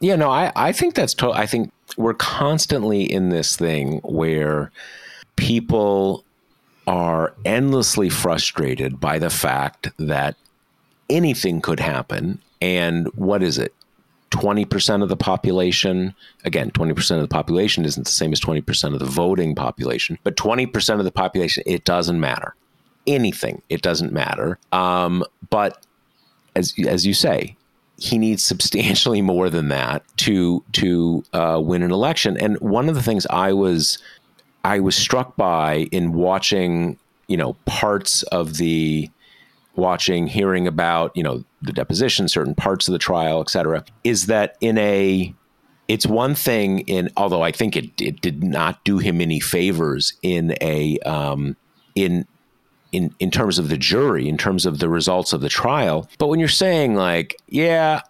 [0.00, 1.34] Yeah, no, I, I think that's total.
[1.34, 4.70] I think we're constantly in this thing where
[5.36, 6.24] people
[6.86, 10.36] are endlessly frustrated by the fact that
[11.08, 12.40] anything could happen.
[12.60, 13.74] And what is it?
[14.30, 19.00] 20% of the population, again, 20% of the population isn't the same as 20% of
[19.00, 22.54] the voting population, but 20% of the population, it doesn't matter.
[23.06, 24.58] Anything, it doesn't matter.
[24.72, 25.84] Um, but
[26.56, 27.56] as, as you say,
[27.98, 32.36] he needs substantially more than that to to uh, win an election.
[32.38, 33.98] And one of the things I was
[34.64, 39.10] I was struck by in watching, you know, parts of the
[39.76, 44.26] watching, hearing about, you know, the deposition, certain parts of the trial, et cetera, is
[44.26, 45.34] that in a
[45.88, 50.14] it's one thing in although I think it, it did not do him any favors
[50.22, 51.56] in a um,
[51.94, 52.26] in
[52.92, 56.08] in in terms of the jury, in terms of the results of the trial.
[56.18, 58.02] But when you're saying like, yeah,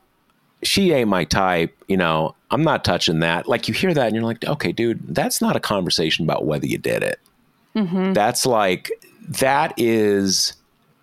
[0.63, 3.49] she ain't my type, you know, I'm not touching that.
[3.49, 6.67] Like you hear that and you're like, okay, dude, that's not a conversation about whether
[6.67, 7.21] you did it.
[7.75, 8.13] Mm-hmm.
[8.13, 8.91] That's like
[9.29, 10.55] that is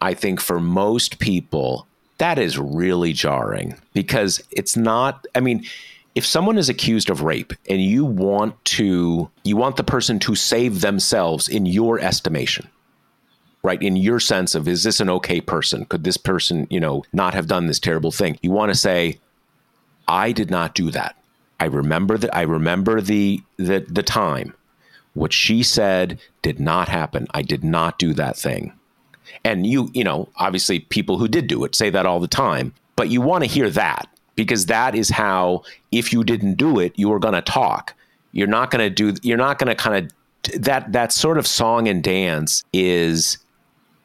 [0.02, 1.88] I think for most people,
[2.18, 5.66] that is really jarring because it's not, I mean,
[6.16, 10.36] if someone is accused of rape and you want to, you want the person to
[10.36, 12.68] save themselves in your estimation,
[13.68, 13.82] right?
[13.84, 15.86] In your sense of, is this an okay person?
[15.86, 18.40] Could this person, you know, not have done this terrible thing?
[18.42, 19.20] You want to say,
[20.08, 21.14] I did not do that.
[21.60, 24.54] I remember that I remember the, the, the time
[25.18, 27.26] What she said did not happen.
[27.34, 28.72] I did not do that thing.
[29.44, 32.72] And you, you know, obviously people who did do it say that all the time,
[32.96, 36.94] but you want to hear that because that is how, if you didn't do it,
[37.00, 37.96] you were going to talk.
[38.32, 41.48] You're not going to do, you're not going to kind of, that, that sort of
[41.48, 43.40] song and dance is,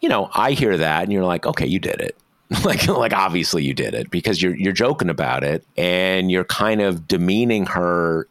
[0.02, 2.16] you know, I hear that and you're like, okay, you did it.
[2.64, 6.82] like, like obviously you did it because you're, you're joking about it and you're kind
[6.82, 8.28] of demeaning her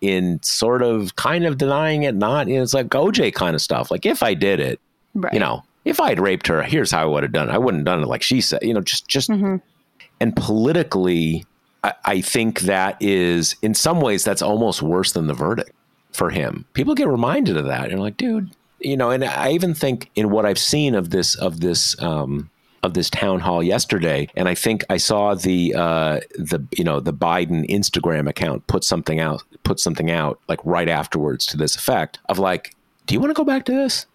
[0.00, 3.60] in sort of kind of denying it, not, you know, it's like OJ kind of
[3.60, 3.90] stuff.
[3.90, 4.80] Like if I did it,
[5.14, 5.32] right.
[5.32, 7.52] you know, if I had raped her, here's how I would have done it.
[7.52, 9.56] I wouldn't have done it like she said, you know, just, just, mm-hmm.
[10.20, 11.44] and politically,
[11.84, 15.72] I, I think that is, in some ways, that's almost worse than the verdict
[16.12, 16.64] for him.
[16.72, 17.90] People get reminded of that.
[17.90, 18.50] And like, dude,
[18.80, 22.50] you know, and I even think in what I've seen of this, of this, um,
[22.82, 27.00] of this town hall yesterday, and I think I saw the uh, the you know
[27.00, 31.76] the Biden Instagram account put something out put something out like right afterwards to this
[31.76, 32.74] effect of like,
[33.06, 34.06] do you want to go back to this?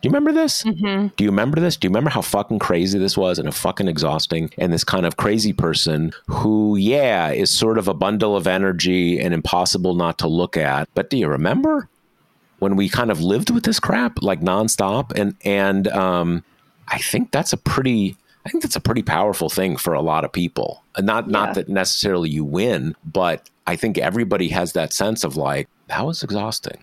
[0.00, 0.62] Do you remember this?
[0.62, 1.08] Mm-hmm.
[1.16, 1.76] Do you remember this?
[1.76, 4.48] Do you remember how fucking crazy this was and how fucking exhausting?
[4.56, 9.18] And this kind of crazy person who, yeah, is sort of a bundle of energy
[9.18, 10.88] and impossible not to look at.
[10.94, 11.88] But do you remember
[12.58, 15.12] when we kind of lived with this crap like nonstop?
[15.12, 16.44] And and um,
[16.88, 18.16] I think that's a pretty.
[18.46, 20.82] I think that's a pretty powerful thing for a lot of people.
[20.98, 21.32] Not yeah.
[21.32, 26.06] not that necessarily you win, but I think everybody has that sense of like that
[26.06, 26.78] was exhausting.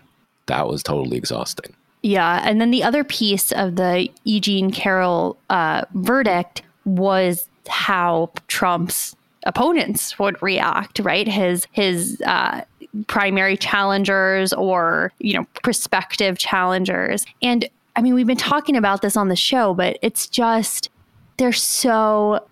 [0.46, 1.74] That was totally exhausting.
[2.02, 2.40] Yeah.
[2.44, 9.15] And then the other piece of the Eugene Carroll uh, verdict was how Trump's
[9.46, 11.26] opponents would react, right?
[11.26, 12.62] His his uh,
[13.06, 17.24] primary challengers or you know prospective challengers.
[17.42, 20.90] And I mean, we've been talking about this on the show, but it's just
[21.38, 22.46] they're so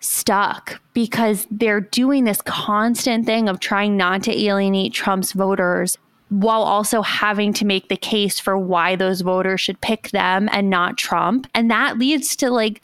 [0.00, 5.98] stuck because they're doing this constant thing of trying not to alienate Trump's voters
[6.30, 10.70] while also having to make the case for why those voters should pick them and
[10.70, 11.46] not Trump.
[11.54, 12.80] And that leads to like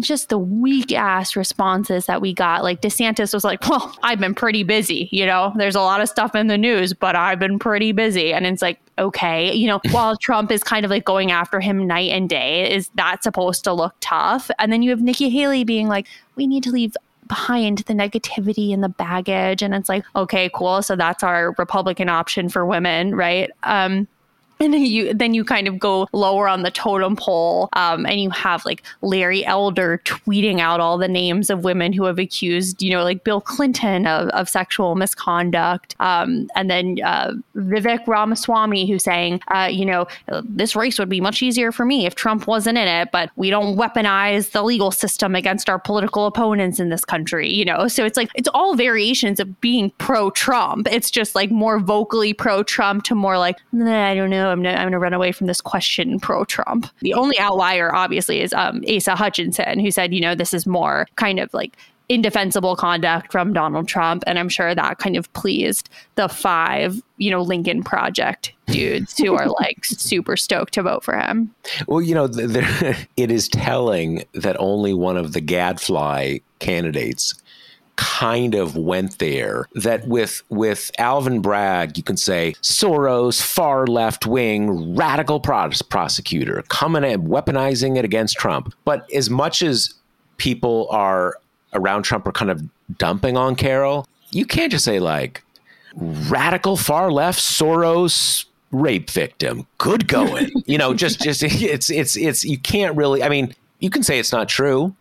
[0.00, 2.62] just the weak ass responses that we got.
[2.62, 5.08] Like DeSantis was like, Well, I've been pretty busy.
[5.12, 8.32] You know, there's a lot of stuff in the news, but I've been pretty busy.
[8.32, 11.86] And it's like, okay, you know, while Trump is kind of like going after him
[11.86, 14.50] night and day, is that supposed to look tough?
[14.58, 18.74] And then you have Nikki Haley being like, We need to leave behind the negativity
[18.74, 23.14] and the baggage and it's like okay cool so that's our republican option for women
[23.14, 24.06] right um
[24.64, 28.20] and then you then you kind of go lower on the totem pole um, and
[28.20, 32.82] you have like larry elder tweeting out all the names of women who have accused
[32.82, 35.94] you know like bill clinton of, of sexual misconduct.
[36.00, 40.06] Um, and then uh, vivek ramaswamy who's saying uh, you know
[40.44, 43.50] this race would be much easier for me if trump wasn't in it but we
[43.50, 47.88] don't weaponize the legal system against our political opponents in this country you know?
[47.88, 50.88] So it's like it's all variations of being pro-trump.
[50.90, 54.76] It's just like more vocally pro-trump to more like nah, i don't know I'm gonna,
[54.76, 56.86] I'm gonna run away from this question pro Trump.
[57.00, 61.06] The only outlier, obviously, is um, Asa Hutchinson, who said, you know, this is more
[61.16, 61.76] kind of like
[62.08, 64.24] indefensible conduct from Donald Trump.
[64.26, 69.34] And I'm sure that kind of pleased the five, you know, Lincoln Project dudes who
[69.34, 71.54] are like super stoked to vote for him.
[71.86, 77.34] Well, you know, there, it is telling that only one of the gadfly candidates
[77.96, 84.26] kind of went there that with with Alvin Bragg you can say Soros far left
[84.26, 88.74] wing radical prosecutor coming and weaponizing it against Trump.
[88.84, 89.94] But as much as
[90.38, 91.36] people are
[91.72, 92.62] around Trump are kind of
[92.98, 95.42] dumping on Carroll you can't just say like
[95.94, 100.50] radical far left Soros rape victim good going.
[100.66, 104.18] You know just just it's it's it's you can't really I mean you can say
[104.18, 104.94] it's not true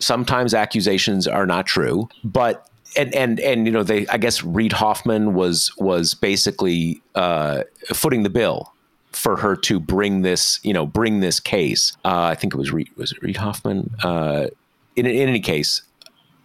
[0.00, 4.72] sometimes accusations are not true, but and and and you know they I guess Reid
[4.72, 7.62] Hoffman was was basically uh,
[7.94, 8.72] footing the bill
[9.12, 11.96] for her to bring this you know bring this case.
[12.04, 13.90] Uh, I think it was Reid was it Reid Hoffman.
[14.02, 14.48] Uh,
[14.96, 15.82] in in any case,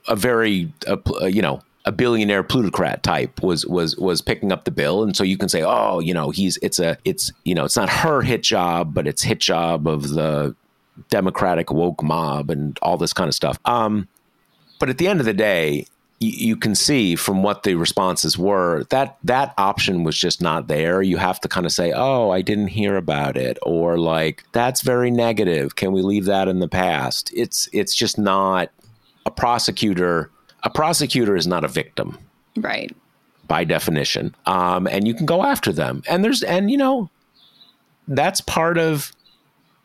[0.08, 0.72] a very
[1.22, 5.24] you know a billionaire plutocrat type was was was picking up the bill and so
[5.24, 8.24] you can say oh you know he's it's a it's you know it's not her
[8.24, 10.56] hit job but it's hit job of the
[11.10, 13.60] democratic woke mob and all this kind of stuff.
[13.66, 14.08] Um,
[14.80, 15.88] but at the end of the day,
[16.20, 20.68] you, you can see from what the responses were that that option was just not
[20.68, 21.02] there.
[21.02, 24.82] You have to kind of say, "Oh, I didn't hear about it," or like, "That's
[24.82, 25.76] very negative.
[25.76, 28.70] Can we leave that in the past?" It's it's just not
[29.26, 30.30] a prosecutor.
[30.64, 32.18] A prosecutor is not a victim,
[32.58, 32.96] right?
[33.48, 36.02] By definition, um, and you can go after them.
[36.08, 37.10] And there's and you know
[38.08, 39.12] that's part of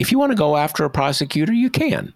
[0.00, 2.12] if you want to go after a prosecutor, you can.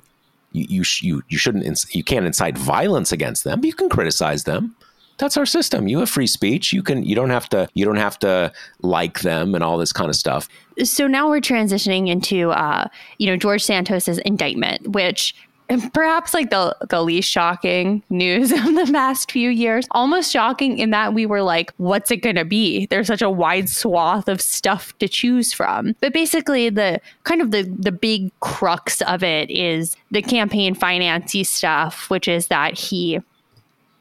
[0.52, 3.60] You you you, you shouldn't you can't incite violence against them.
[3.60, 4.74] But you can criticize them.
[5.18, 5.86] that's our system.
[5.86, 6.72] You have free speech.
[6.72, 9.92] You can you don't have to you don't have to like them and all this
[9.92, 10.48] kind of stuff.
[10.82, 15.34] So now we're transitioning into uh, you know George Santos's indictment, which
[15.92, 19.86] perhaps like the the least shocking news of the past few years.
[19.90, 22.86] Almost shocking in that we were like what's it going to be?
[22.86, 25.94] There's such a wide swath of stuff to choose from.
[26.00, 31.46] But basically the kind of the the big crux of it is the campaign financy
[31.46, 33.20] stuff which is that he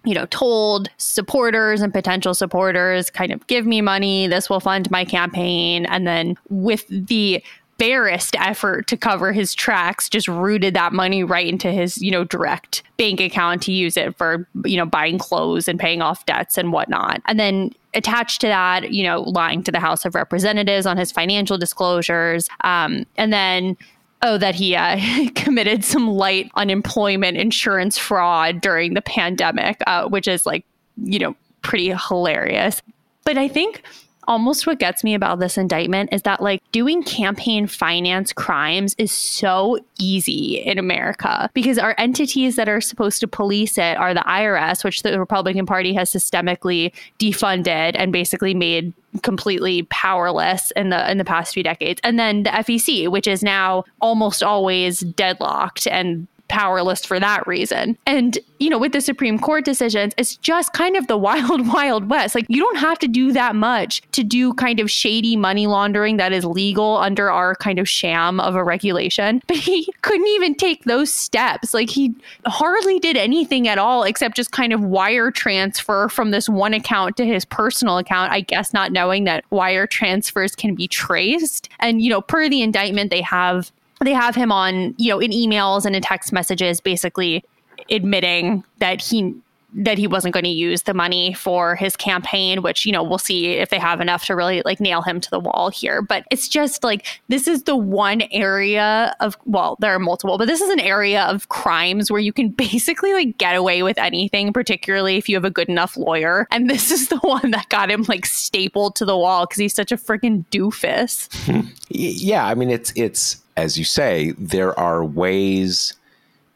[0.05, 4.91] you know, told supporters and potential supporters, kind of give me money, this will fund
[4.91, 5.85] my campaign.
[5.85, 7.41] And then with the
[7.77, 12.23] barest effort to cover his tracks, just routed that money right into his, you know,
[12.23, 16.57] direct bank account to use it for, you know, buying clothes and paying off debts
[16.57, 17.21] and whatnot.
[17.25, 21.11] And then attached to that, you know, lying to the House of Representatives on his
[21.11, 22.47] financial disclosures.
[22.63, 23.77] Um, and then
[24.23, 24.97] oh, that he uh,
[25.35, 30.65] committed some light unemployment insurance fraud during the pandemic, uh, which is like,
[30.97, 32.81] you know, pretty hilarious.
[33.25, 33.83] But I think
[34.27, 39.11] almost what gets me about this indictment is that like doing campaign finance crimes is
[39.11, 44.21] so easy in America because our entities that are supposed to police it are the
[44.21, 51.09] IRS, which the Republican Party has systemically defunded and basically made completely powerless in the
[51.11, 52.01] in the past few decades.
[52.03, 57.97] And then the FEC which is now almost always deadlocked and powerless for that reason.
[58.05, 62.11] And, you know, with the Supreme Court decisions, it's just kind of the wild, wild
[62.11, 62.35] west.
[62.35, 66.17] Like, you don't have to do that much to do kind of shady money laundering
[66.17, 69.41] that is legal under our kind of sham of a regulation.
[69.53, 71.73] But he couldn't even take those steps.
[71.73, 76.47] Like, he hardly did anything at all except just kind of wire transfer from this
[76.49, 80.87] one account to his personal account, I guess, not knowing that wire transfers can be
[80.87, 81.69] traced.
[81.79, 83.71] And, you know, per the indictment, they have
[84.03, 87.43] they have him on, you know, in emails and in text messages, basically
[87.89, 89.35] admitting that he
[89.75, 93.17] that he wasn't going to use the money for his campaign which you know we'll
[93.17, 96.01] see if they have enough to really like nail him to the wall here.
[96.01, 100.47] But it's just like this is the one area of well there are multiple but
[100.47, 104.53] this is an area of crimes where you can basically like get away with anything
[104.53, 106.47] particularly if you have a good enough lawyer.
[106.51, 109.73] And this is the one that got him like stapled to the wall because he's
[109.73, 111.29] such a freaking doofus.
[111.89, 115.93] Yeah i mean it's it's as you say, there are ways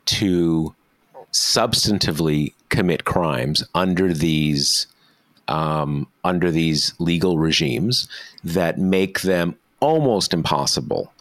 [0.06, 0.74] to
[1.32, 4.88] substantively commit crimes under these
[5.48, 8.10] um, under these legal regimes
[8.44, 11.12] that make them almost impossible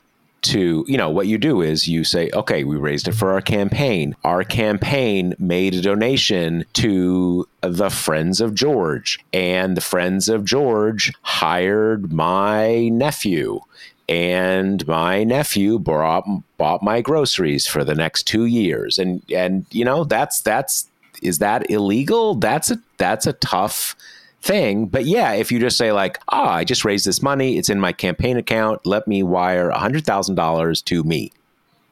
[0.43, 3.41] to you know what you do is you say okay we raised it for our
[3.41, 4.15] campaign.
[4.25, 11.13] Our campaign made a donation to the friends of george and the friends of george
[11.23, 13.61] hired my nephew
[14.09, 16.27] and my nephew brought
[16.59, 18.99] bought my groceries for the next two years.
[18.99, 20.89] And and you know that's that's
[21.23, 22.35] is that illegal?
[22.35, 23.97] That's a that's a tough
[24.43, 24.87] thing.
[24.87, 27.59] But yeah if you just say like ah oh, i just raised this money.
[27.59, 28.87] It's in my campaign account.
[28.87, 31.33] Let me wire a hundred thousand dollars to me.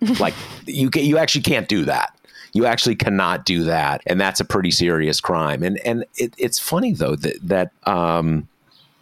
[0.20, 0.34] Like
[0.66, 2.14] you can, you actually can't do that.
[2.52, 4.02] You actually cannot do that.
[4.06, 5.62] And that's a pretty serious crime.
[5.62, 8.46] And and it, it's funny though that that um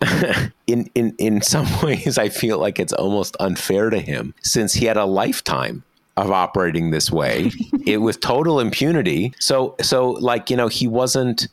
[0.66, 4.86] in in in some ways, I feel like it's almost unfair to him since he
[4.86, 5.82] had a lifetime
[6.16, 7.50] of operating this way,
[7.86, 9.32] it with total impunity.
[9.38, 11.48] So so like you know he wasn't.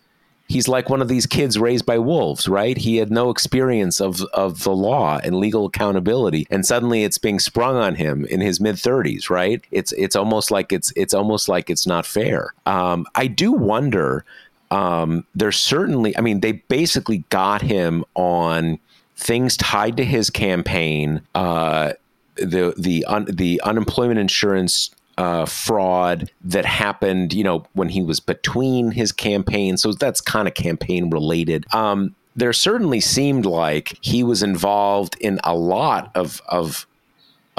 [0.48, 2.76] He's like one of these kids raised by wolves, right?
[2.76, 7.38] He had no experience of, of the law and legal accountability, and suddenly it's being
[7.38, 9.64] sprung on him in his mid thirties, right?
[9.70, 12.56] It's it's almost like it's it's almost like it's not fair.
[12.66, 14.26] Um, I do wonder
[14.72, 18.80] um, there's certainly, I mean, they basically got him on
[19.16, 21.94] things tied to his campaign, uh,
[22.36, 28.22] the the un, the unemployment insurance uh, fraud that happened, you know, when he was
[28.22, 29.76] between his campaign.
[29.76, 31.66] So that's kind of campaign related.
[31.74, 36.88] Um, there certainly seemed like he was involved in a lot of of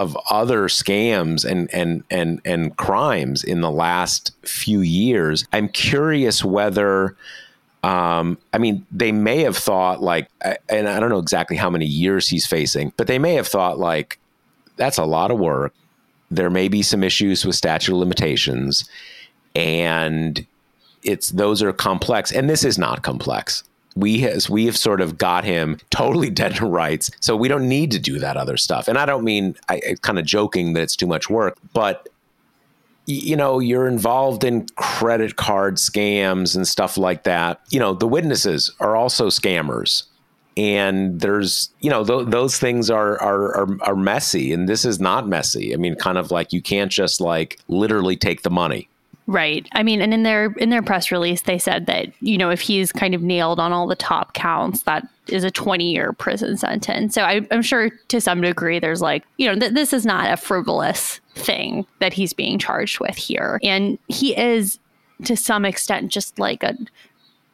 [0.01, 5.46] of other scams and and and and crimes in the last few years.
[5.53, 7.16] I'm curious whether
[7.82, 10.28] um, I mean, they may have thought like,
[10.68, 13.78] and I don't know exactly how many years he's facing, but they may have thought
[13.78, 14.18] like,
[14.76, 15.74] that's a lot of work.
[16.30, 18.88] There may be some issues with statute of limitations,
[19.55, 20.46] and
[21.03, 23.64] it's those are complex, and this is not complex
[23.97, 27.68] we has we have sort of got him totally dead to rights so we don't
[27.68, 28.88] need to do that other stuff.
[28.88, 32.09] And i don't mean i, kind of joking that it's too much work but
[33.11, 37.61] you know you're involved in credit card scams and stuff like that.
[37.70, 40.05] You know the witnesses are also scammers.
[40.57, 45.01] And there's you know th- those things are, are, are are messy and this is
[45.01, 45.72] not messy.
[45.72, 48.88] I mean kind of like you can't just like literally take the money
[49.26, 49.68] Right.
[49.72, 52.60] I mean, and in their in their press release, they said that you know if
[52.60, 56.56] he's kind of nailed on all the top counts, that is a 20 year prison
[56.56, 57.14] sentence.
[57.14, 60.32] So I, am sure to some degree, there's like you know th- this is not
[60.32, 64.78] a frivolous thing that he's being charged with here, and he is
[65.24, 66.76] to some extent just like a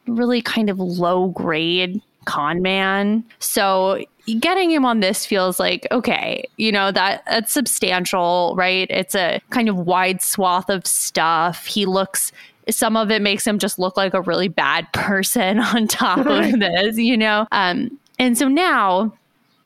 [0.07, 3.23] really kind of low grade con man.
[3.39, 4.03] So
[4.35, 8.87] getting him on this feels like okay, you know that that's substantial, right?
[8.89, 11.65] It's a kind of wide swath of stuff.
[11.65, 12.31] He looks
[12.69, 16.59] some of it makes him just look like a really bad person on top of
[16.59, 17.47] this, you know.
[17.51, 19.13] Um and so now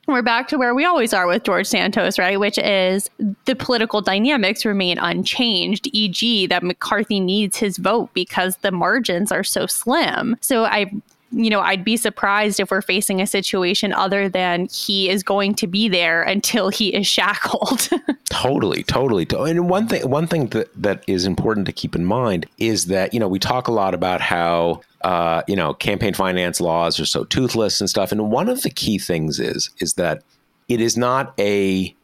[0.08, 2.38] we're back to where we always are with George Santos, right?
[2.38, 3.08] Which is
[3.44, 9.44] the political dynamics remain unchanged, e.g., that McCarthy needs his vote because the margins are
[9.44, 10.36] so slim.
[10.40, 10.90] So I
[11.32, 15.54] you know, I'd be surprised if we're facing a situation other than he is going
[15.56, 17.88] to be there until he is shackled.
[18.30, 19.26] totally, totally.
[19.50, 23.14] And one thing, one thing that, that is important to keep in mind is that,
[23.14, 27.06] you know, we talk a lot about how, uh, you know, campaign finance laws are
[27.06, 28.12] so toothless and stuff.
[28.12, 30.22] And one of the key things is, is that
[30.68, 31.94] it is not a,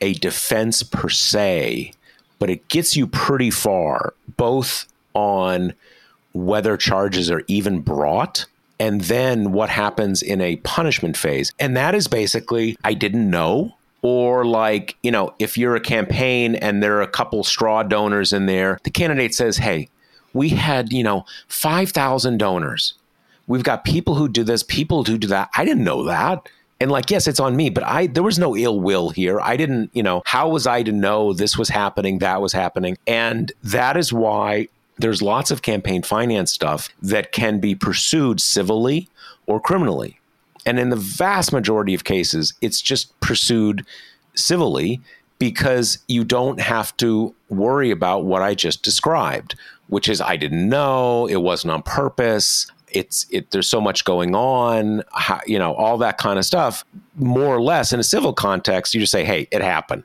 [0.00, 1.92] a defense per se,
[2.40, 5.74] but it gets you pretty far, both on
[6.32, 8.46] whether charges are even brought
[8.80, 11.52] and then what happens in a punishment phase.
[11.58, 13.74] And that is basically, I didn't know.
[14.00, 18.32] Or, like, you know, if you're a campaign and there are a couple straw donors
[18.32, 19.88] in there, the candidate says, Hey,
[20.32, 22.94] we had, you know, 5,000 donors.
[23.48, 25.48] We've got people who do this, people who do that.
[25.56, 26.48] I didn't know that.
[26.80, 29.40] And like, yes, it's on me, but I there was no ill will here.
[29.40, 32.96] I didn't, you know, how was I to know this was happening, that was happening?
[33.06, 34.68] And that is why
[34.98, 39.08] there's lots of campaign finance stuff that can be pursued civilly
[39.46, 40.18] or criminally.
[40.66, 43.86] And in the vast majority of cases, it's just pursued
[44.34, 45.00] civilly
[45.38, 49.54] because you don't have to worry about what I just described,
[49.86, 52.66] which is I didn't know, it wasn't on purpose.
[52.90, 53.50] It's it.
[53.50, 56.86] There's so much going on, how, you know, all that kind of stuff.
[57.16, 60.04] More or less, in a civil context, you just say, "Hey, it happened,"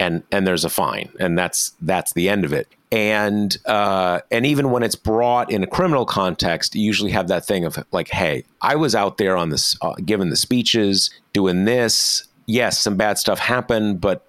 [0.00, 4.46] and and there's a fine, and that's that's the end of it and uh, and
[4.46, 8.08] even when it's brought in a criminal context, you usually have that thing of like,
[8.08, 12.26] hey, I was out there on this, uh, giving the speeches, doing this.
[12.46, 14.26] Yes, some bad stuff happened, but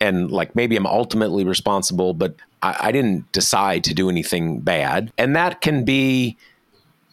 [0.00, 5.12] and like maybe I'm ultimately responsible, but I, I didn't decide to do anything bad,
[5.18, 6.38] and that can be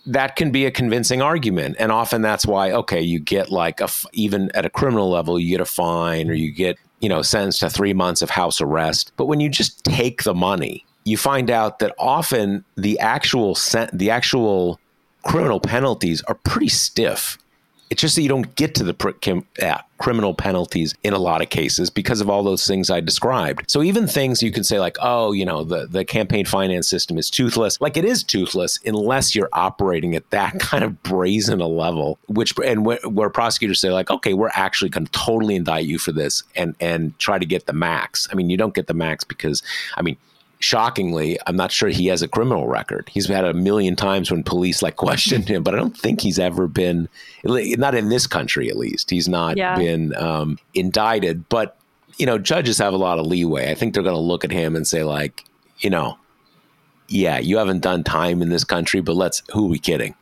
[0.05, 3.89] that can be a convincing argument and often that's why okay you get like a
[4.13, 7.59] even at a criminal level you get a fine or you get you know, sentenced
[7.59, 9.11] to three months of house arrest.
[9.17, 13.57] But when you just take the money, you find out that often the actual
[13.93, 14.79] the actual
[15.23, 17.37] criminal penalties are pretty stiff.
[17.89, 19.11] It's just that you don't get to the pr-
[19.61, 23.69] uh, criminal penalties in a lot of cases because of all those things I described.
[23.69, 27.17] So even things you can say like, oh, you know, the the campaign finance system
[27.17, 27.79] is toothless.
[27.79, 32.17] Like it is toothless unless you're operating at that kind of brazen a level.
[32.27, 35.99] Which and wh- where prosecutors say like, okay, we're actually going to totally indict you
[35.99, 38.27] for this and and try to get the max.
[38.31, 39.61] I mean, you don't get the max because,
[39.95, 40.17] I mean
[40.59, 43.09] shockingly, I'm not sure he has a criminal record.
[43.11, 46.39] He's had a million times when police like questioned him, but I don't think he's
[46.39, 47.09] ever been,
[47.43, 49.77] not in this country at least, he's not yeah.
[49.77, 51.47] been um, indicted.
[51.49, 51.77] But
[52.17, 53.69] you know, judges have a lot of leeway.
[53.71, 55.43] I think they're going to look at him and say like,
[55.79, 56.17] you know,
[57.07, 60.15] yeah, you haven't done time in this country, but let's who are we kidding?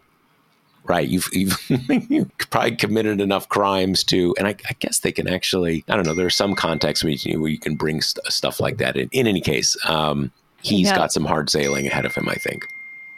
[0.85, 1.07] Right?
[1.07, 1.57] You've, you've,
[2.09, 6.05] you've, probably committed enough crimes to, and I, I, guess they can actually, I don't
[6.05, 9.09] know, there's some context where you, where you can bring st- stuff like that in.
[9.11, 10.31] In any case, um,
[10.61, 10.95] he's yeah.
[10.95, 12.65] got some hard sailing ahead of him, I think.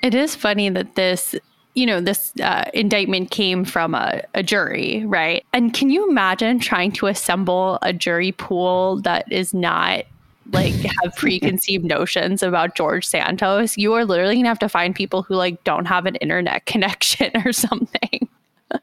[0.01, 1.36] It is funny that this,
[1.74, 5.45] you know, this uh, indictment came from a, a jury, right?
[5.51, 10.05] And can you imagine trying to assemble a jury pool that is not
[10.52, 15.24] like have preconceived notions about George Santos, you are literally gonna have to find people
[15.24, 18.28] who like don't have an internet connection or something.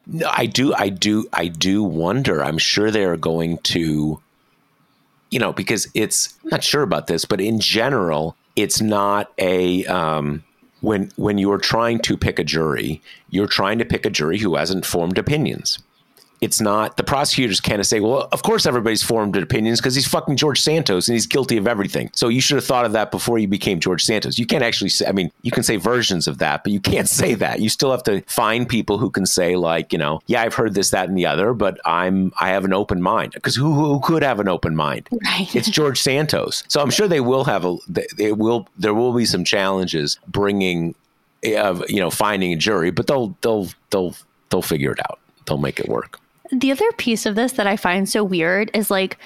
[0.07, 2.43] no, I do, I do, I do wonder.
[2.43, 4.21] I'm sure they're going to,
[5.31, 10.45] you know, because it's not sure about this, but in general, it's not a um,
[10.81, 13.01] when when you're trying to pick a jury,
[13.31, 15.79] you're trying to pick a jury who hasn't formed opinions
[16.43, 20.37] it's not the prosecutors can't say, well, of course everybody's formed opinions because he's fucking
[20.37, 22.11] George Santos and he's guilty of everything.
[22.15, 24.41] So you should have thought of that before you became George Santos.
[24.41, 27.09] You can't actually say, I mean, you can say versions of that, but you can't
[27.23, 27.61] say that.
[27.61, 30.75] You still have to find people who can say, like, you know, yeah, I've heard
[30.75, 34.01] this, that, and the other, but I'm I have an open mind because who who
[34.01, 35.09] could have an open mind?
[35.25, 35.55] Right.
[35.55, 36.65] It's George Santos.
[36.67, 37.77] So I'm sure they will have a
[38.17, 40.97] they will there will be some challenges bringing
[41.45, 44.17] eh, of you know finding a jury, but they'll they'll they'll
[44.51, 45.21] they'll figure it out.
[45.47, 46.19] They'll make it work
[46.53, 49.19] the other piece of this that I find so weird is like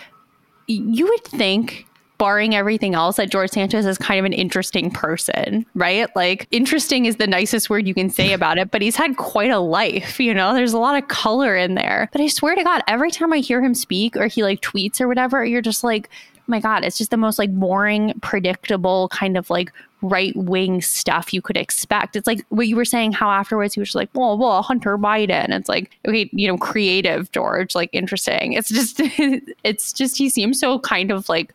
[0.69, 1.87] you would think
[2.19, 6.09] barring everything else, that George Santos is kind of an interesting person, right?
[6.17, 9.51] Like, interesting is the nicest word you can say about it, but he's had quite
[9.51, 10.55] a life, you know?
[10.55, 12.09] There's a lot of color in there.
[12.13, 15.01] But I swear to God, every time I hear him speak or he like tweets
[15.01, 16.09] or whatever, you're just like,
[16.47, 19.73] my God, it's just the most like boring, predictable kind of like
[20.03, 22.17] right wing stuff you could expect.
[22.17, 25.51] It's like what you were saying, how afterwards he was like, well, well, Hunter Biden.
[25.51, 28.53] It's like, okay, you know, creative George, like interesting.
[28.53, 28.97] It's just,
[29.65, 31.55] it's just, he seems so kind of like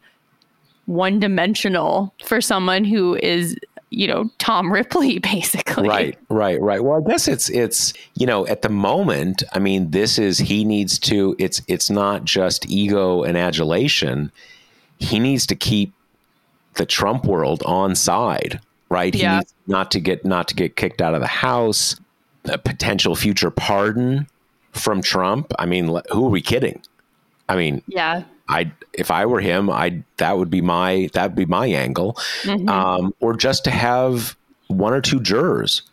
[0.86, 3.56] one dimensional for someone who is
[3.92, 5.88] you know Tom Ripley basically.
[5.88, 6.84] Right, right, right.
[6.84, 10.66] Well, I guess it's it's you know at the moment, I mean, this is he
[10.66, 11.36] needs to.
[11.38, 14.32] It's it's not just ego and adulation.
[15.02, 15.93] He needs to keep
[16.76, 19.14] the Trump world on side, right?
[19.14, 21.99] He needs not to get not to get kicked out of the house.
[22.45, 24.26] A potential future pardon
[24.72, 25.52] from Trump.
[25.60, 26.82] I mean, who are we kidding?
[27.49, 28.24] I mean, Yeah.
[28.49, 32.18] I if I were him, I that would be my that would be my angle,
[32.43, 32.70] Mhm.
[32.70, 34.36] um, or just to have
[34.68, 35.84] one or two jurors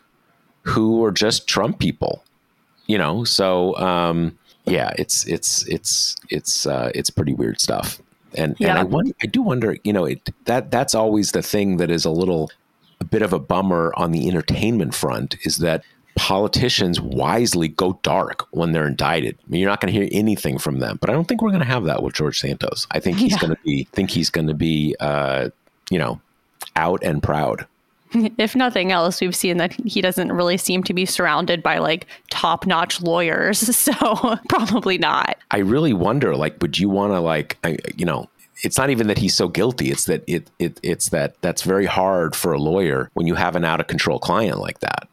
[0.63, 2.23] who are just Trump people,
[2.87, 3.23] you know.
[3.23, 8.01] So um, yeah, it's it's it's it's uh, it's pretty weird stuff,
[8.35, 11.77] and and I wonder, I do wonder, you know, it, that that's always the thing
[11.77, 12.51] that is a little
[12.99, 15.83] a bit of a bummer on the entertainment front is that
[16.15, 19.37] politicians wisely go dark when they're indicted.
[19.47, 21.51] I mean, you're not going to hear anything from them, but I don't think we're
[21.51, 22.87] going to have that with George Santos.
[22.91, 23.39] I think he's Yeah.
[23.39, 25.49] going to be, think he's going to be, uh,
[25.89, 26.19] you know,
[26.75, 27.65] out and proud.
[28.37, 32.07] if nothing else, we've seen that he doesn't really seem to be surrounded by like
[32.29, 33.69] top notch lawyers.
[33.89, 33.93] So
[34.49, 35.37] probably not.
[35.51, 38.29] I really wonder, like, would you want to, like, I, you know,
[38.61, 39.89] it's not even that he's so guilty.
[39.89, 43.55] It's that it, it, it's that that's very hard for a lawyer when you have
[43.55, 45.07] an out of control client like that.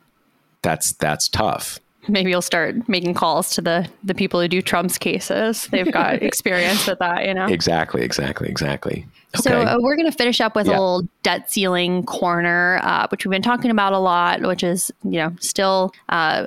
[0.62, 1.78] That's that's tough.
[2.08, 5.68] Maybe you'll start making calls to the the people who do Trump's cases.
[5.68, 7.46] They've got experience with that, you know.
[7.46, 9.06] Exactly, exactly, exactly.
[9.34, 10.72] So uh, we're going to finish up with Yeah.
[10.72, 14.90] a little debt ceiling corner, uh, which we've been talking about a lot, which is
[15.04, 16.46] you know still uh,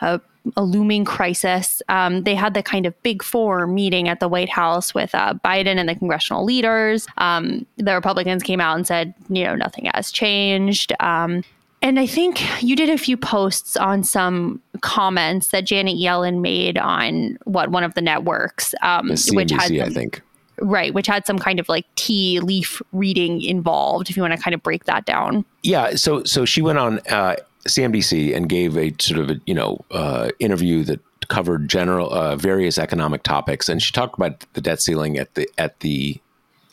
[0.00, 0.20] a,
[0.56, 1.82] a looming crisis.
[1.88, 5.34] Um, they had the kind of big four meeting at the White House with uh,
[5.44, 7.06] Biden and the congressional leaders.
[7.18, 10.92] Um, the Republicans came out and said, you know, nothing has changed.
[11.00, 11.44] Um,
[11.82, 16.78] and I think you did a few posts on some comments that Janet Yellen made
[16.78, 20.22] on what one of the networks, um, The which had I think.
[20.62, 24.08] Right, which had some kind of like tea leaf reading involved.
[24.08, 25.44] If you want to kind of break that down.
[25.62, 27.36] Yeah, so so she went on uh,
[27.66, 32.36] CNBC and gave a sort of a you know uh, interview that covered general uh,
[32.36, 36.20] various economic topics, and she talked about the debt ceiling at the at the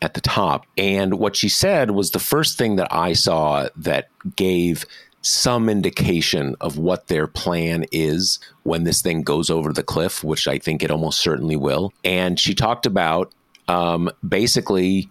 [0.02, 0.66] at the top.
[0.78, 4.86] And what she said was the first thing that I saw that gave
[5.22, 10.48] some indication of what their plan is when this thing goes over the cliff, which
[10.48, 11.92] I think it almost certainly will.
[12.04, 13.34] And she talked about
[13.70, 15.10] um, basically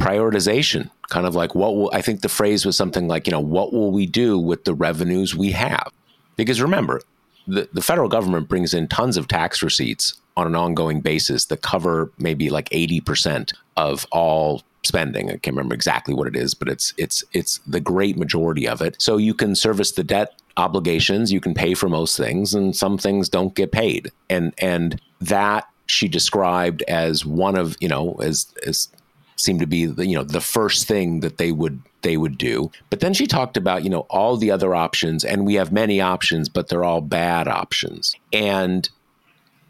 [0.00, 3.40] prioritization kind of like what will i think the phrase was something like you know
[3.40, 5.92] what will we do with the revenues we have?
[6.36, 7.02] Because remember
[7.46, 11.62] the, the federal government brings in tons of tax receipts on an ongoing basis that
[11.62, 15.28] cover maybe like 80% of all spending.
[15.28, 18.80] I can't remember exactly what it is but it's it's it's the great majority of
[18.80, 18.96] it.
[19.00, 22.96] So you can service the debt obligations you can pay for most things and some
[22.96, 24.10] things don't get paid.
[24.30, 28.88] And and that she described as one of you know as as
[29.36, 32.70] seemed to be the you know the first thing that they would they would do.
[32.88, 36.00] But then she talked about you know all the other options and we have many
[36.00, 38.14] options but they're all bad options.
[38.32, 38.88] And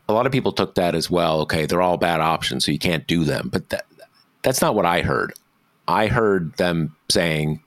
[0.08, 2.78] a lot of people took that as well okay they're all bad options so you
[2.78, 3.48] can't do them.
[3.50, 3.86] But that
[4.42, 5.32] that's not what i heard.
[5.88, 7.60] I heard them saying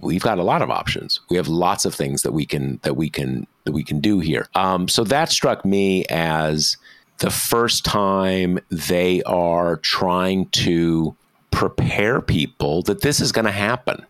[0.00, 1.20] we've got a lot of options.
[1.30, 4.20] We have lots of things that we can that we can that we can do
[4.20, 4.48] here.
[4.54, 6.76] Um, so that struck me as
[7.18, 11.14] the first time they are trying to
[11.50, 14.04] prepare people that this is going to happen.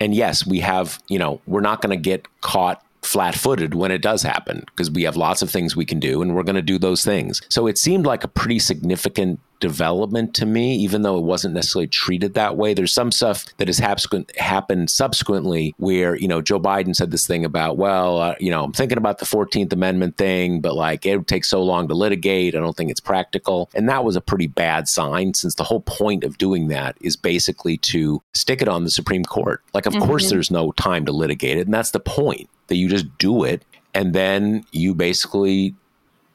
[0.00, 3.90] And yes, we have, you know, we're not going to get caught flat footed when
[3.90, 6.56] it does happen because we have lots of things we can do and we're going
[6.56, 7.40] to do those things.
[7.48, 11.86] So it seemed like a pretty significant development to me, even though it wasn't necessarily
[11.86, 12.74] treated that way.
[12.74, 17.26] There's some stuff that has happened happened subsequently where you know Joe Biden said this
[17.26, 21.06] thing about, well, uh, you know, I'm thinking about the 14th Amendment thing, but like
[21.06, 22.54] it would take so long to litigate.
[22.54, 25.80] I don't think it's practical, and that was a pretty bad sign since the whole
[25.80, 29.62] point of doing that is basically to stick it on the Supreme Court.
[29.74, 32.88] Like, of course, there's no time to litigate it, and that's the point that you
[32.88, 35.74] just do it, and then you basically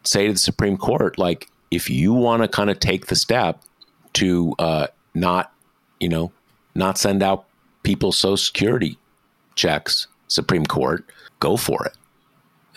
[0.03, 3.61] say to the Supreme Court, like, if you want to kind of take the step
[4.13, 5.53] to uh, not,
[5.99, 6.31] you know,
[6.75, 7.45] not send out
[7.83, 8.97] people's social security
[9.55, 11.05] checks, Supreme Court,
[11.39, 11.93] go for it.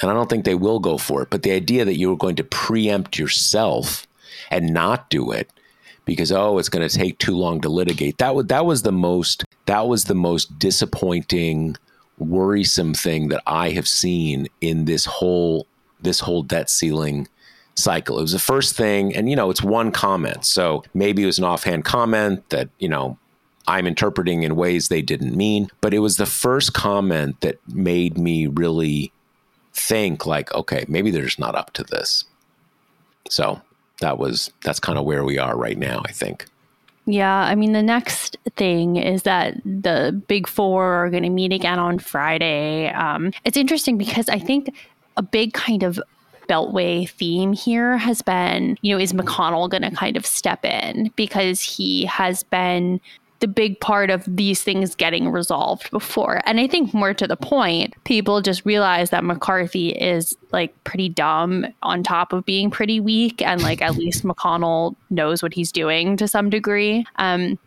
[0.00, 1.30] And I don't think they will go for it.
[1.30, 4.06] But the idea that you were going to preempt yourself
[4.50, 5.50] and not do it
[6.04, 8.92] because oh it's going to take too long to litigate that was that was the
[8.92, 11.76] most that was the most disappointing
[12.18, 15.66] worrisome thing that i have seen in this whole
[16.00, 17.26] this whole debt ceiling
[17.76, 21.26] cycle it was the first thing and you know it's one comment so maybe it
[21.26, 23.18] was an offhand comment that you know
[23.66, 28.16] i'm interpreting in ways they didn't mean but it was the first comment that made
[28.16, 29.12] me really
[29.72, 32.24] think like okay maybe they're just not up to this
[33.28, 33.60] so
[34.00, 36.46] that was that's kind of where we are right now, I think.
[37.06, 41.52] Yeah, I mean the next thing is that the big four are going to meet
[41.52, 42.88] again on Friday.
[42.88, 44.74] Um, it's interesting because I think
[45.16, 46.00] a big kind of
[46.48, 51.10] beltway theme here has been, you know, is McConnell going to kind of step in
[51.16, 53.00] because he has been
[53.40, 56.40] the big part of these things getting resolved before.
[56.46, 61.10] And I think more to the point, people just realize that McCarthy is like pretty
[61.10, 63.42] dumb on top of being pretty weak.
[63.42, 67.04] And like at least McConnell knows what he's doing to some degree.
[67.16, 67.58] Um,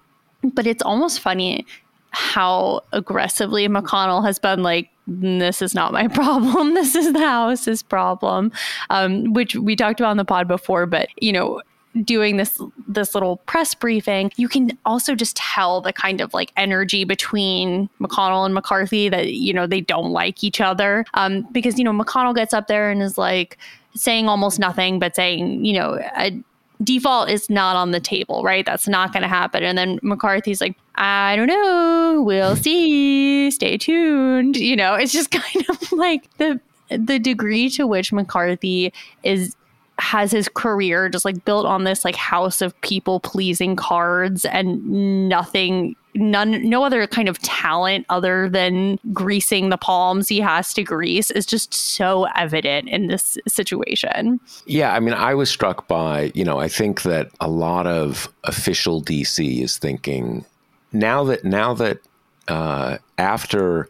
[0.53, 1.65] but it's almost funny
[2.09, 6.73] how aggressively McConnell has been like, this is not my problem.
[6.73, 8.51] This is the House's problem,
[8.89, 10.85] um, which we talked about on the pod before.
[10.85, 11.61] But, you know,
[12.03, 16.51] doing this this little press briefing, you can also just tell the kind of like
[16.57, 21.05] energy between McConnell and McCarthy that you know they don't like each other.
[21.13, 23.57] Um, because you know McConnell gets up there and is like
[23.95, 26.39] saying almost nothing, but saying you know a
[26.83, 28.65] default is not on the table, right?
[28.65, 29.63] That's not going to happen.
[29.63, 33.51] And then McCarthy's like, I don't know, we'll see.
[33.51, 34.57] Stay tuned.
[34.57, 38.93] You know, it's just kind of like the the degree to which McCarthy
[39.23, 39.55] is
[39.99, 45.27] has his career just like built on this like house of people pleasing cards and
[45.27, 50.83] nothing none no other kind of talent other than greasing the palms he has to
[50.83, 54.39] grease is just so evident in this situation.
[54.65, 58.31] Yeah, I mean I was struck by, you know, I think that a lot of
[58.43, 60.45] official DC is thinking
[60.99, 61.99] now that now that
[62.47, 63.89] uh, after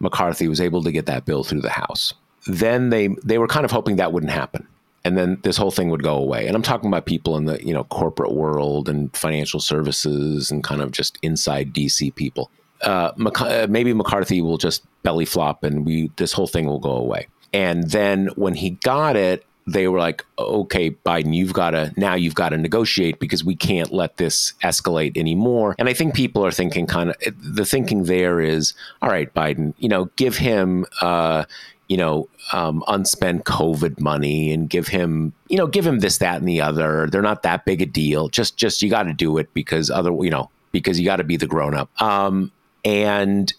[0.00, 2.14] McCarthy was able to get that bill through the House,
[2.46, 4.66] then they they were kind of hoping that wouldn't happen
[5.04, 6.46] and then this whole thing would go away.
[6.46, 10.64] And I'm talking about people in the you know corporate world and financial services and
[10.64, 12.50] kind of just inside DC people.
[12.82, 16.92] Uh, uh, maybe McCarthy will just belly flop and we this whole thing will go
[16.92, 17.26] away.
[17.52, 22.14] And then when he got it, they were like, "Okay, Biden, you've got to now
[22.14, 26.44] you've got to negotiate because we can't let this escalate anymore." And I think people
[26.44, 30.86] are thinking kind of the thinking there is, "All right, Biden, you know, give him."
[31.00, 31.44] Uh,
[31.88, 36.38] you know, um, unspent COVID money and give him, you know, give him this, that,
[36.38, 37.08] and the other.
[37.10, 38.28] They're not that big a deal.
[38.28, 41.24] Just, just you got to do it because other, you know, because you got to
[41.24, 41.90] be the grown up.
[42.00, 42.50] Um,
[42.84, 43.52] and,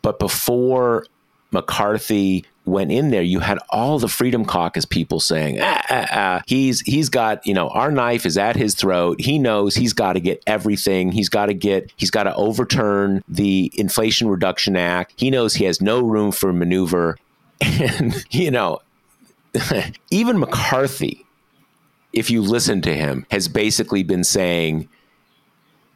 [0.00, 1.06] but before
[1.50, 6.42] McCarthy went in there, you had all the Freedom Caucus people saying, ah, ah, ah.
[6.46, 9.20] he's he's got you know our knife is at his throat.
[9.20, 11.12] He knows he's got to get everything.
[11.12, 15.14] He's got to get he's got to overturn the Inflation Reduction Act.
[15.16, 17.16] He knows he has no room for maneuver,
[17.60, 18.80] and, you know,
[20.10, 21.26] even McCarthy,
[22.12, 24.88] if you listen to him, has basically been saying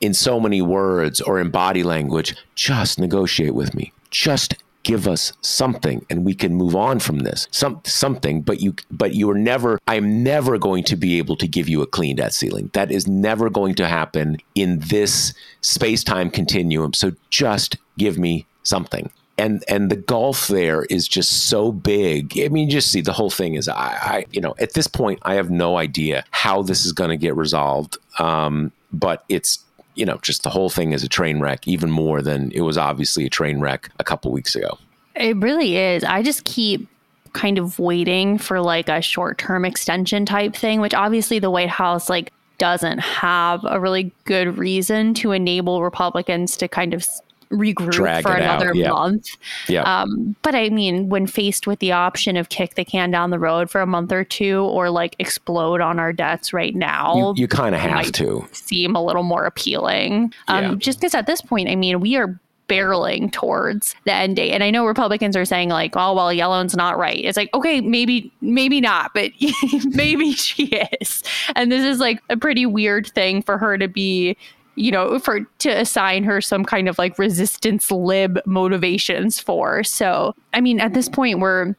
[0.00, 3.92] in so many words or in body language, just negotiate with me.
[4.10, 7.48] Just give us something and we can move on from this.
[7.50, 11.46] Some something, but you but you are never I'm never going to be able to
[11.46, 12.70] give you a clean debt ceiling.
[12.72, 16.94] That is never going to happen in this space-time continuum.
[16.94, 22.38] So just give me something and and the gulf there is just so big.
[22.38, 25.18] I mean, just see the whole thing is I, I you know at this point
[25.22, 27.98] I have no idea how this is going to get resolved.
[28.18, 29.58] Um, but it's
[29.94, 32.78] you know just the whole thing is a train wreck, even more than it was
[32.78, 34.78] obviously a train wreck a couple weeks ago.
[35.14, 36.04] It really is.
[36.04, 36.88] I just keep
[37.32, 41.68] kind of waiting for like a short term extension type thing, which obviously the White
[41.68, 47.04] House like doesn't have a really good reason to enable Republicans to kind of
[47.52, 48.90] regroup Drag for another yeah.
[48.90, 49.28] month.
[49.68, 49.82] Yeah.
[49.82, 53.38] Um, but I mean, when faced with the option of kick the can down the
[53.38, 57.42] road for a month or two or like explode on our debts right now, you,
[57.42, 60.32] you kind of have to seem a little more appealing.
[60.48, 60.74] Um, yeah.
[60.76, 62.38] Just because at this point, I mean, we are
[62.68, 64.52] barreling towards the end date.
[64.52, 67.22] And I know Republicans are saying like, oh well, Yellen's not right.
[67.22, 69.30] It's like, okay, maybe maybe not, but
[69.84, 70.66] maybe she
[71.00, 71.22] is.
[71.54, 74.36] And this is like a pretty weird thing for her to be
[74.74, 79.84] you know, for to assign her some kind of like resistance lib motivations for.
[79.84, 81.74] So, I mean, at this point, we're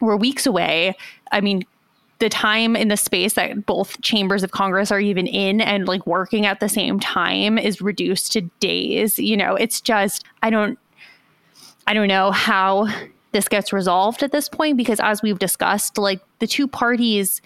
[0.00, 0.96] we're weeks away.
[1.30, 1.64] I mean,
[2.18, 6.06] the time in the space that both chambers of Congress are even in and like
[6.06, 9.18] working at the same time is reduced to days.
[9.18, 10.78] You know, it's just I don't
[11.86, 12.88] I don't know how
[13.32, 17.40] this gets resolved at this point because as we've discussed, like the two parties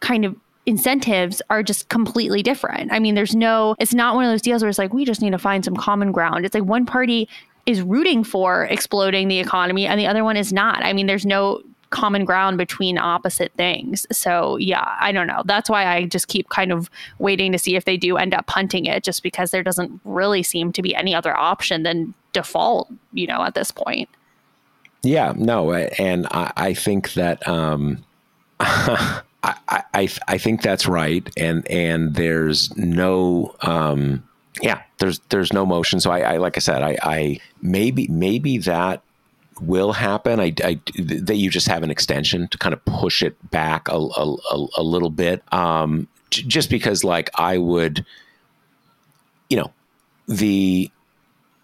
[0.00, 0.36] kind of
[0.66, 2.92] incentives are just completely different.
[2.92, 5.20] I mean, there's no, it's not one of those deals where it's like, we just
[5.20, 6.44] need to find some common ground.
[6.44, 7.28] It's like one party
[7.66, 10.82] is rooting for exploding the economy and the other one is not.
[10.82, 14.06] I mean, there's no common ground between opposite things.
[14.10, 15.42] So, yeah, I don't know.
[15.44, 18.46] That's why I just keep kind of waiting to see if they do end up
[18.46, 22.90] punting it, just because there doesn't really seem to be any other option than default,
[23.12, 24.08] you know, at this point.
[25.02, 28.04] Yeah, no, and I, I think that um,
[29.44, 34.22] I, I I think that's right, and and there's no um,
[34.62, 36.00] yeah, there's there's no motion.
[36.00, 39.02] So I, I like I said, I, I maybe maybe that
[39.60, 40.40] will happen.
[40.40, 43.96] I, I, that you just have an extension to kind of push it back a,
[43.96, 45.42] a, a little bit.
[45.52, 48.04] Um, just because like I would,
[49.48, 49.72] you know,
[50.26, 50.90] the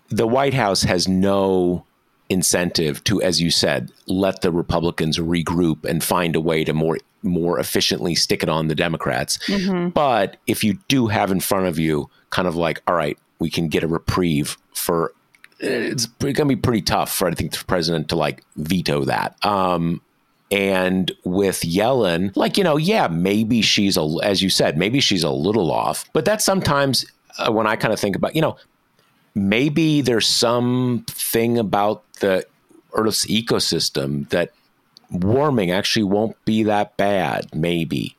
[0.09, 1.85] the White House has no
[2.29, 6.99] incentive to, as you said, let the Republicans regroup and find a way to more
[7.23, 9.39] more efficiently stick it on the Democrats.
[9.47, 9.91] Mm-hmm.
[9.91, 13.51] But if you do have in front of you kind of like, all right, we
[13.51, 15.13] can get a reprieve for
[15.59, 19.37] it's going to be pretty tough for I think the president to like veto that.
[19.45, 20.01] Um,
[20.51, 25.23] and with Yellen, like you know, yeah, maybe she's a, as you said, maybe she's
[25.23, 27.05] a little off, but that's sometimes
[27.39, 28.57] uh, when I kind of think about, you know,
[29.35, 32.47] maybe there's something about the
[32.95, 34.53] Earth's ecosystem that
[35.11, 38.17] warming actually won't be that bad, maybe.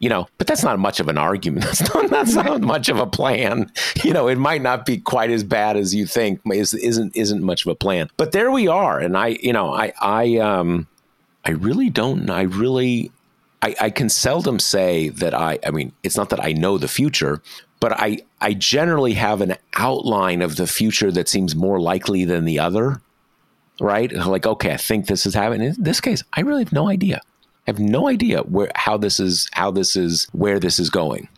[0.00, 1.64] You know, but that's not much of an argument.
[1.66, 3.68] That's not, that's not much of a plan.
[4.04, 6.40] You know, it might not be quite as bad as you think.
[6.52, 8.08] Is, isn't isn't much of a plan.
[8.16, 10.86] But there we are, and I, you know, I I um,
[11.44, 12.30] I really don't.
[12.30, 13.10] I really
[13.62, 16.88] I, I, can seldom say that I, I mean, it's not that I know the
[16.88, 17.42] future,
[17.80, 22.44] but I, I generally have an outline of the future that seems more likely than
[22.44, 23.00] the other,
[23.80, 24.12] right?
[24.12, 25.68] Like, okay, I think this is happening.
[25.68, 27.20] In this case, I really have no idea.
[27.66, 31.28] I have no idea where how this is how this is where this is going.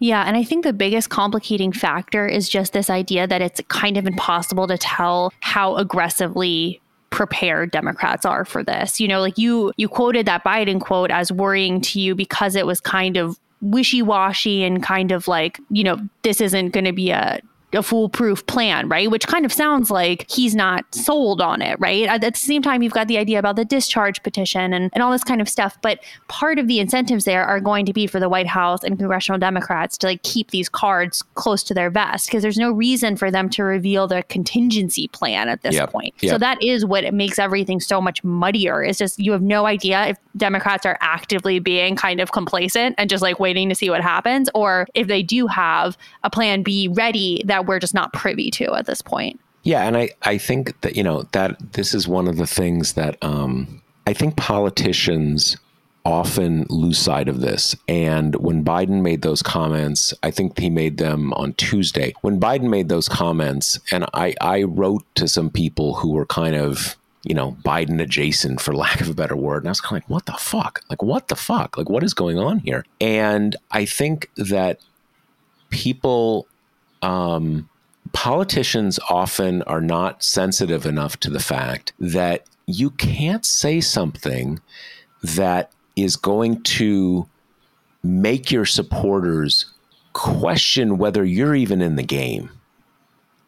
[0.00, 3.96] Yeah, and I think the biggest complicating factor is just this idea that it's kind
[3.96, 6.80] of impossible to tell how aggressively
[7.10, 9.00] prepared Democrats are for this.
[9.00, 12.66] You know, like you you quoted that Biden quote as worrying to you because it
[12.66, 17.10] was kind of wishy-washy and kind of like, you know, this isn't going to be
[17.10, 17.40] a
[17.72, 19.10] a foolproof plan, right?
[19.10, 22.06] Which kind of sounds like he's not sold on it, right?
[22.08, 25.12] At the same time, you've got the idea about the discharge petition and, and all
[25.12, 25.76] this kind of stuff.
[25.82, 28.98] But part of the incentives there are going to be for the White House and
[28.98, 33.16] congressional Democrats to like keep these cards close to their vest because there's no reason
[33.16, 35.90] for them to reveal their contingency plan at this yep.
[35.90, 36.14] point.
[36.20, 36.30] Yep.
[36.30, 38.82] So that is what makes everything so much muddier.
[38.82, 43.10] It's just you have no idea if Democrats are actively being kind of complacent and
[43.10, 46.88] just like waiting to see what happens, or if they do have a plan B
[46.88, 49.40] ready that that we're just not privy to at this point.
[49.64, 52.92] Yeah, and I, I think that you know that this is one of the things
[52.94, 55.56] that um, I think politicians
[56.04, 57.76] often lose sight of this.
[57.86, 62.14] And when Biden made those comments, I think he made them on Tuesday.
[62.22, 66.56] When Biden made those comments, and I, I wrote to some people who were kind
[66.56, 69.62] of you know, Biden adjacent, for lack of a better word.
[69.62, 70.82] And I was kind of like, what the fuck?
[70.88, 71.76] Like, what the fuck?
[71.76, 72.84] Like, what is going on here?
[73.00, 74.80] And I think that
[75.70, 76.46] people
[77.02, 77.68] um,
[78.12, 84.60] politicians often are not sensitive enough to the fact that you can't say something
[85.22, 87.28] that is going to
[88.02, 89.66] make your supporters
[90.12, 92.50] question whether you're even in the game.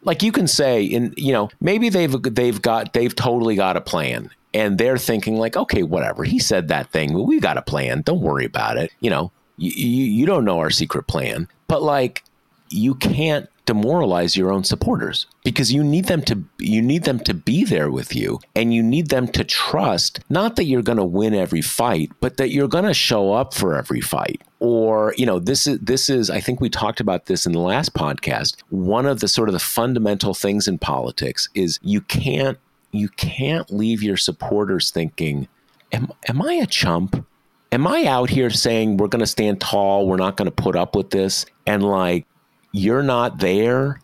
[0.02, 3.82] Like you can say in you know maybe they've they've got they've totally got a
[3.82, 6.24] plan and they're thinking like okay whatever.
[6.24, 8.02] He said that thing we got a plan.
[8.02, 8.90] Don't worry about it.
[9.00, 11.48] You know you, you don't know our secret plan.
[11.68, 12.24] But like
[12.70, 17.32] you can't demoralize your own supporters because you need them to you need them to
[17.32, 21.04] be there with you and you need them to trust not that you're going to
[21.04, 24.42] win every fight but that you're going to show up for every fight.
[24.58, 27.60] Or you know this is this is I think we talked about this in the
[27.60, 28.56] last podcast.
[28.70, 32.58] One of the sort of the fundamental things in politics is you can't
[32.90, 35.46] you can't leave your supporters thinking
[35.92, 37.24] am, am I a chump?
[37.72, 40.74] Am I out here saying we're going to stand tall we're not going to put
[40.74, 41.46] up with this?
[41.66, 42.26] And like
[42.72, 44.00] you're not there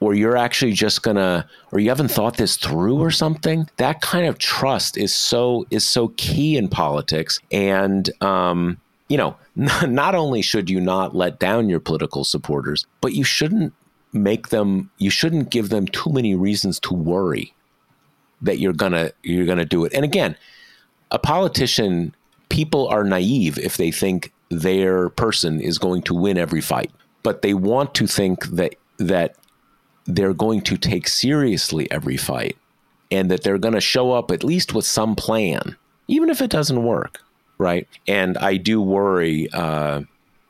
[0.00, 4.26] or you're actually just gonna or you haven't thought this through or something that kind
[4.26, 7.40] of trust is so is so key in politics.
[7.50, 13.12] And um, you know not only should you not let down your political supporters but
[13.14, 13.72] you shouldn't
[14.12, 17.52] make them you shouldn't give them too many reasons to worry
[18.40, 19.92] that you're gonna you're gonna do it.
[19.92, 20.36] And again
[21.10, 22.14] a politician
[22.48, 26.90] people are naive if they think their person is going to win every fight
[27.22, 29.36] but they want to think that that
[30.06, 32.56] they're going to take seriously every fight
[33.10, 35.76] and that they're going to show up at least with some plan,
[36.08, 37.20] even if it doesn't work,
[37.58, 37.86] right?
[38.06, 39.48] And I do worry.
[39.52, 40.02] Uh,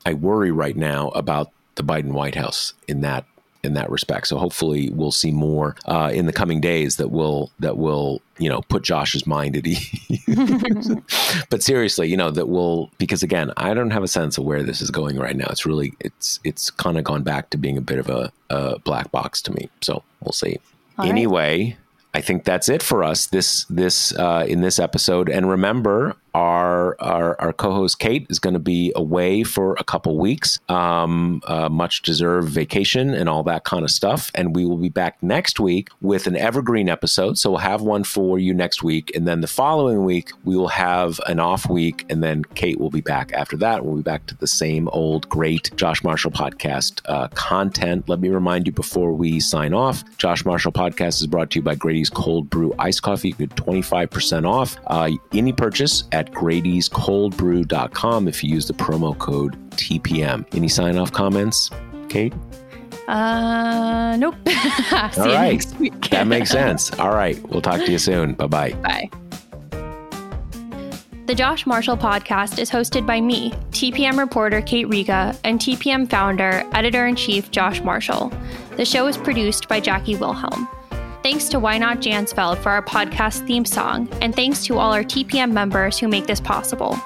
[0.06, 3.26] I worry right now about the Biden White House in that
[3.62, 4.28] in that respect.
[4.28, 8.48] So hopefully we'll see more uh, in the coming days that will that will you
[8.48, 10.94] know put Josh's mind at ease.
[11.50, 14.62] but seriously, you know that will because again, I don't have a sense of where
[14.62, 15.46] this is going right now.
[15.50, 18.78] It's really it's it's kind of gone back to being a bit of a, a
[18.80, 19.68] black box to me.
[19.80, 20.58] So we'll see.
[20.98, 21.64] All anyway.
[21.64, 21.76] Right.
[22.14, 25.28] I think that's it for us this this uh, in this episode.
[25.28, 30.16] And remember, our our, our co-host Kate is going to be away for a couple
[30.18, 34.30] weeks, um, uh, much deserved vacation and all that kind of stuff.
[34.34, 37.38] And we will be back next week with an evergreen episode.
[37.38, 40.68] So we'll have one for you next week, and then the following week we will
[40.68, 43.84] have an off week, and then Kate will be back after that.
[43.84, 48.08] We'll be back to the same old great Josh Marshall podcast uh, content.
[48.08, 51.62] Let me remind you before we sign off: Josh Marshall podcast is brought to you
[51.62, 53.28] by Grady's Cold Brew Iced Coffee.
[53.30, 58.74] You get twenty five percent off uh, any purchase at Grady'sColdBrew.com if you use the
[58.74, 60.44] promo code TPM.
[60.54, 61.70] Any sign off comments,
[62.08, 62.34] Kate?
[63.06, 64.34] Uh, nope.
[65.16, 65.64] All right.
[66.10, 66.92] that makes sense.
[66.98, 67.40] All right.
[67.48, 68.34] We'll talk to you soon.
[68.34, 68.72] Bye-bye.
[68.74, 69.10] Bye.
[71.26, 76.64] The Josh Marshall podcast is hosted by me, TPM reporter Kate Riga, and TPM founder,
[76.72, 78.32] editor in chief Josh Marshall.
[78.76, 80.66] The show is produced by Jackie Wilhelm.
[81.22, 85.02] Thanks to Why Not Jansfeld for our podcast theme song, and thanks to all our
[85.02, 86.98] TPM members who make this possible.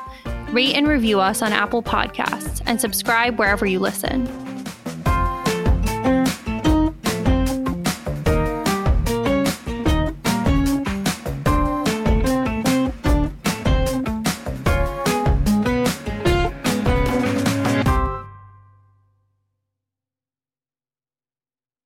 [0.50, 4.51] Rate and review us on Apple Podcasts and subscribe wherever you listen.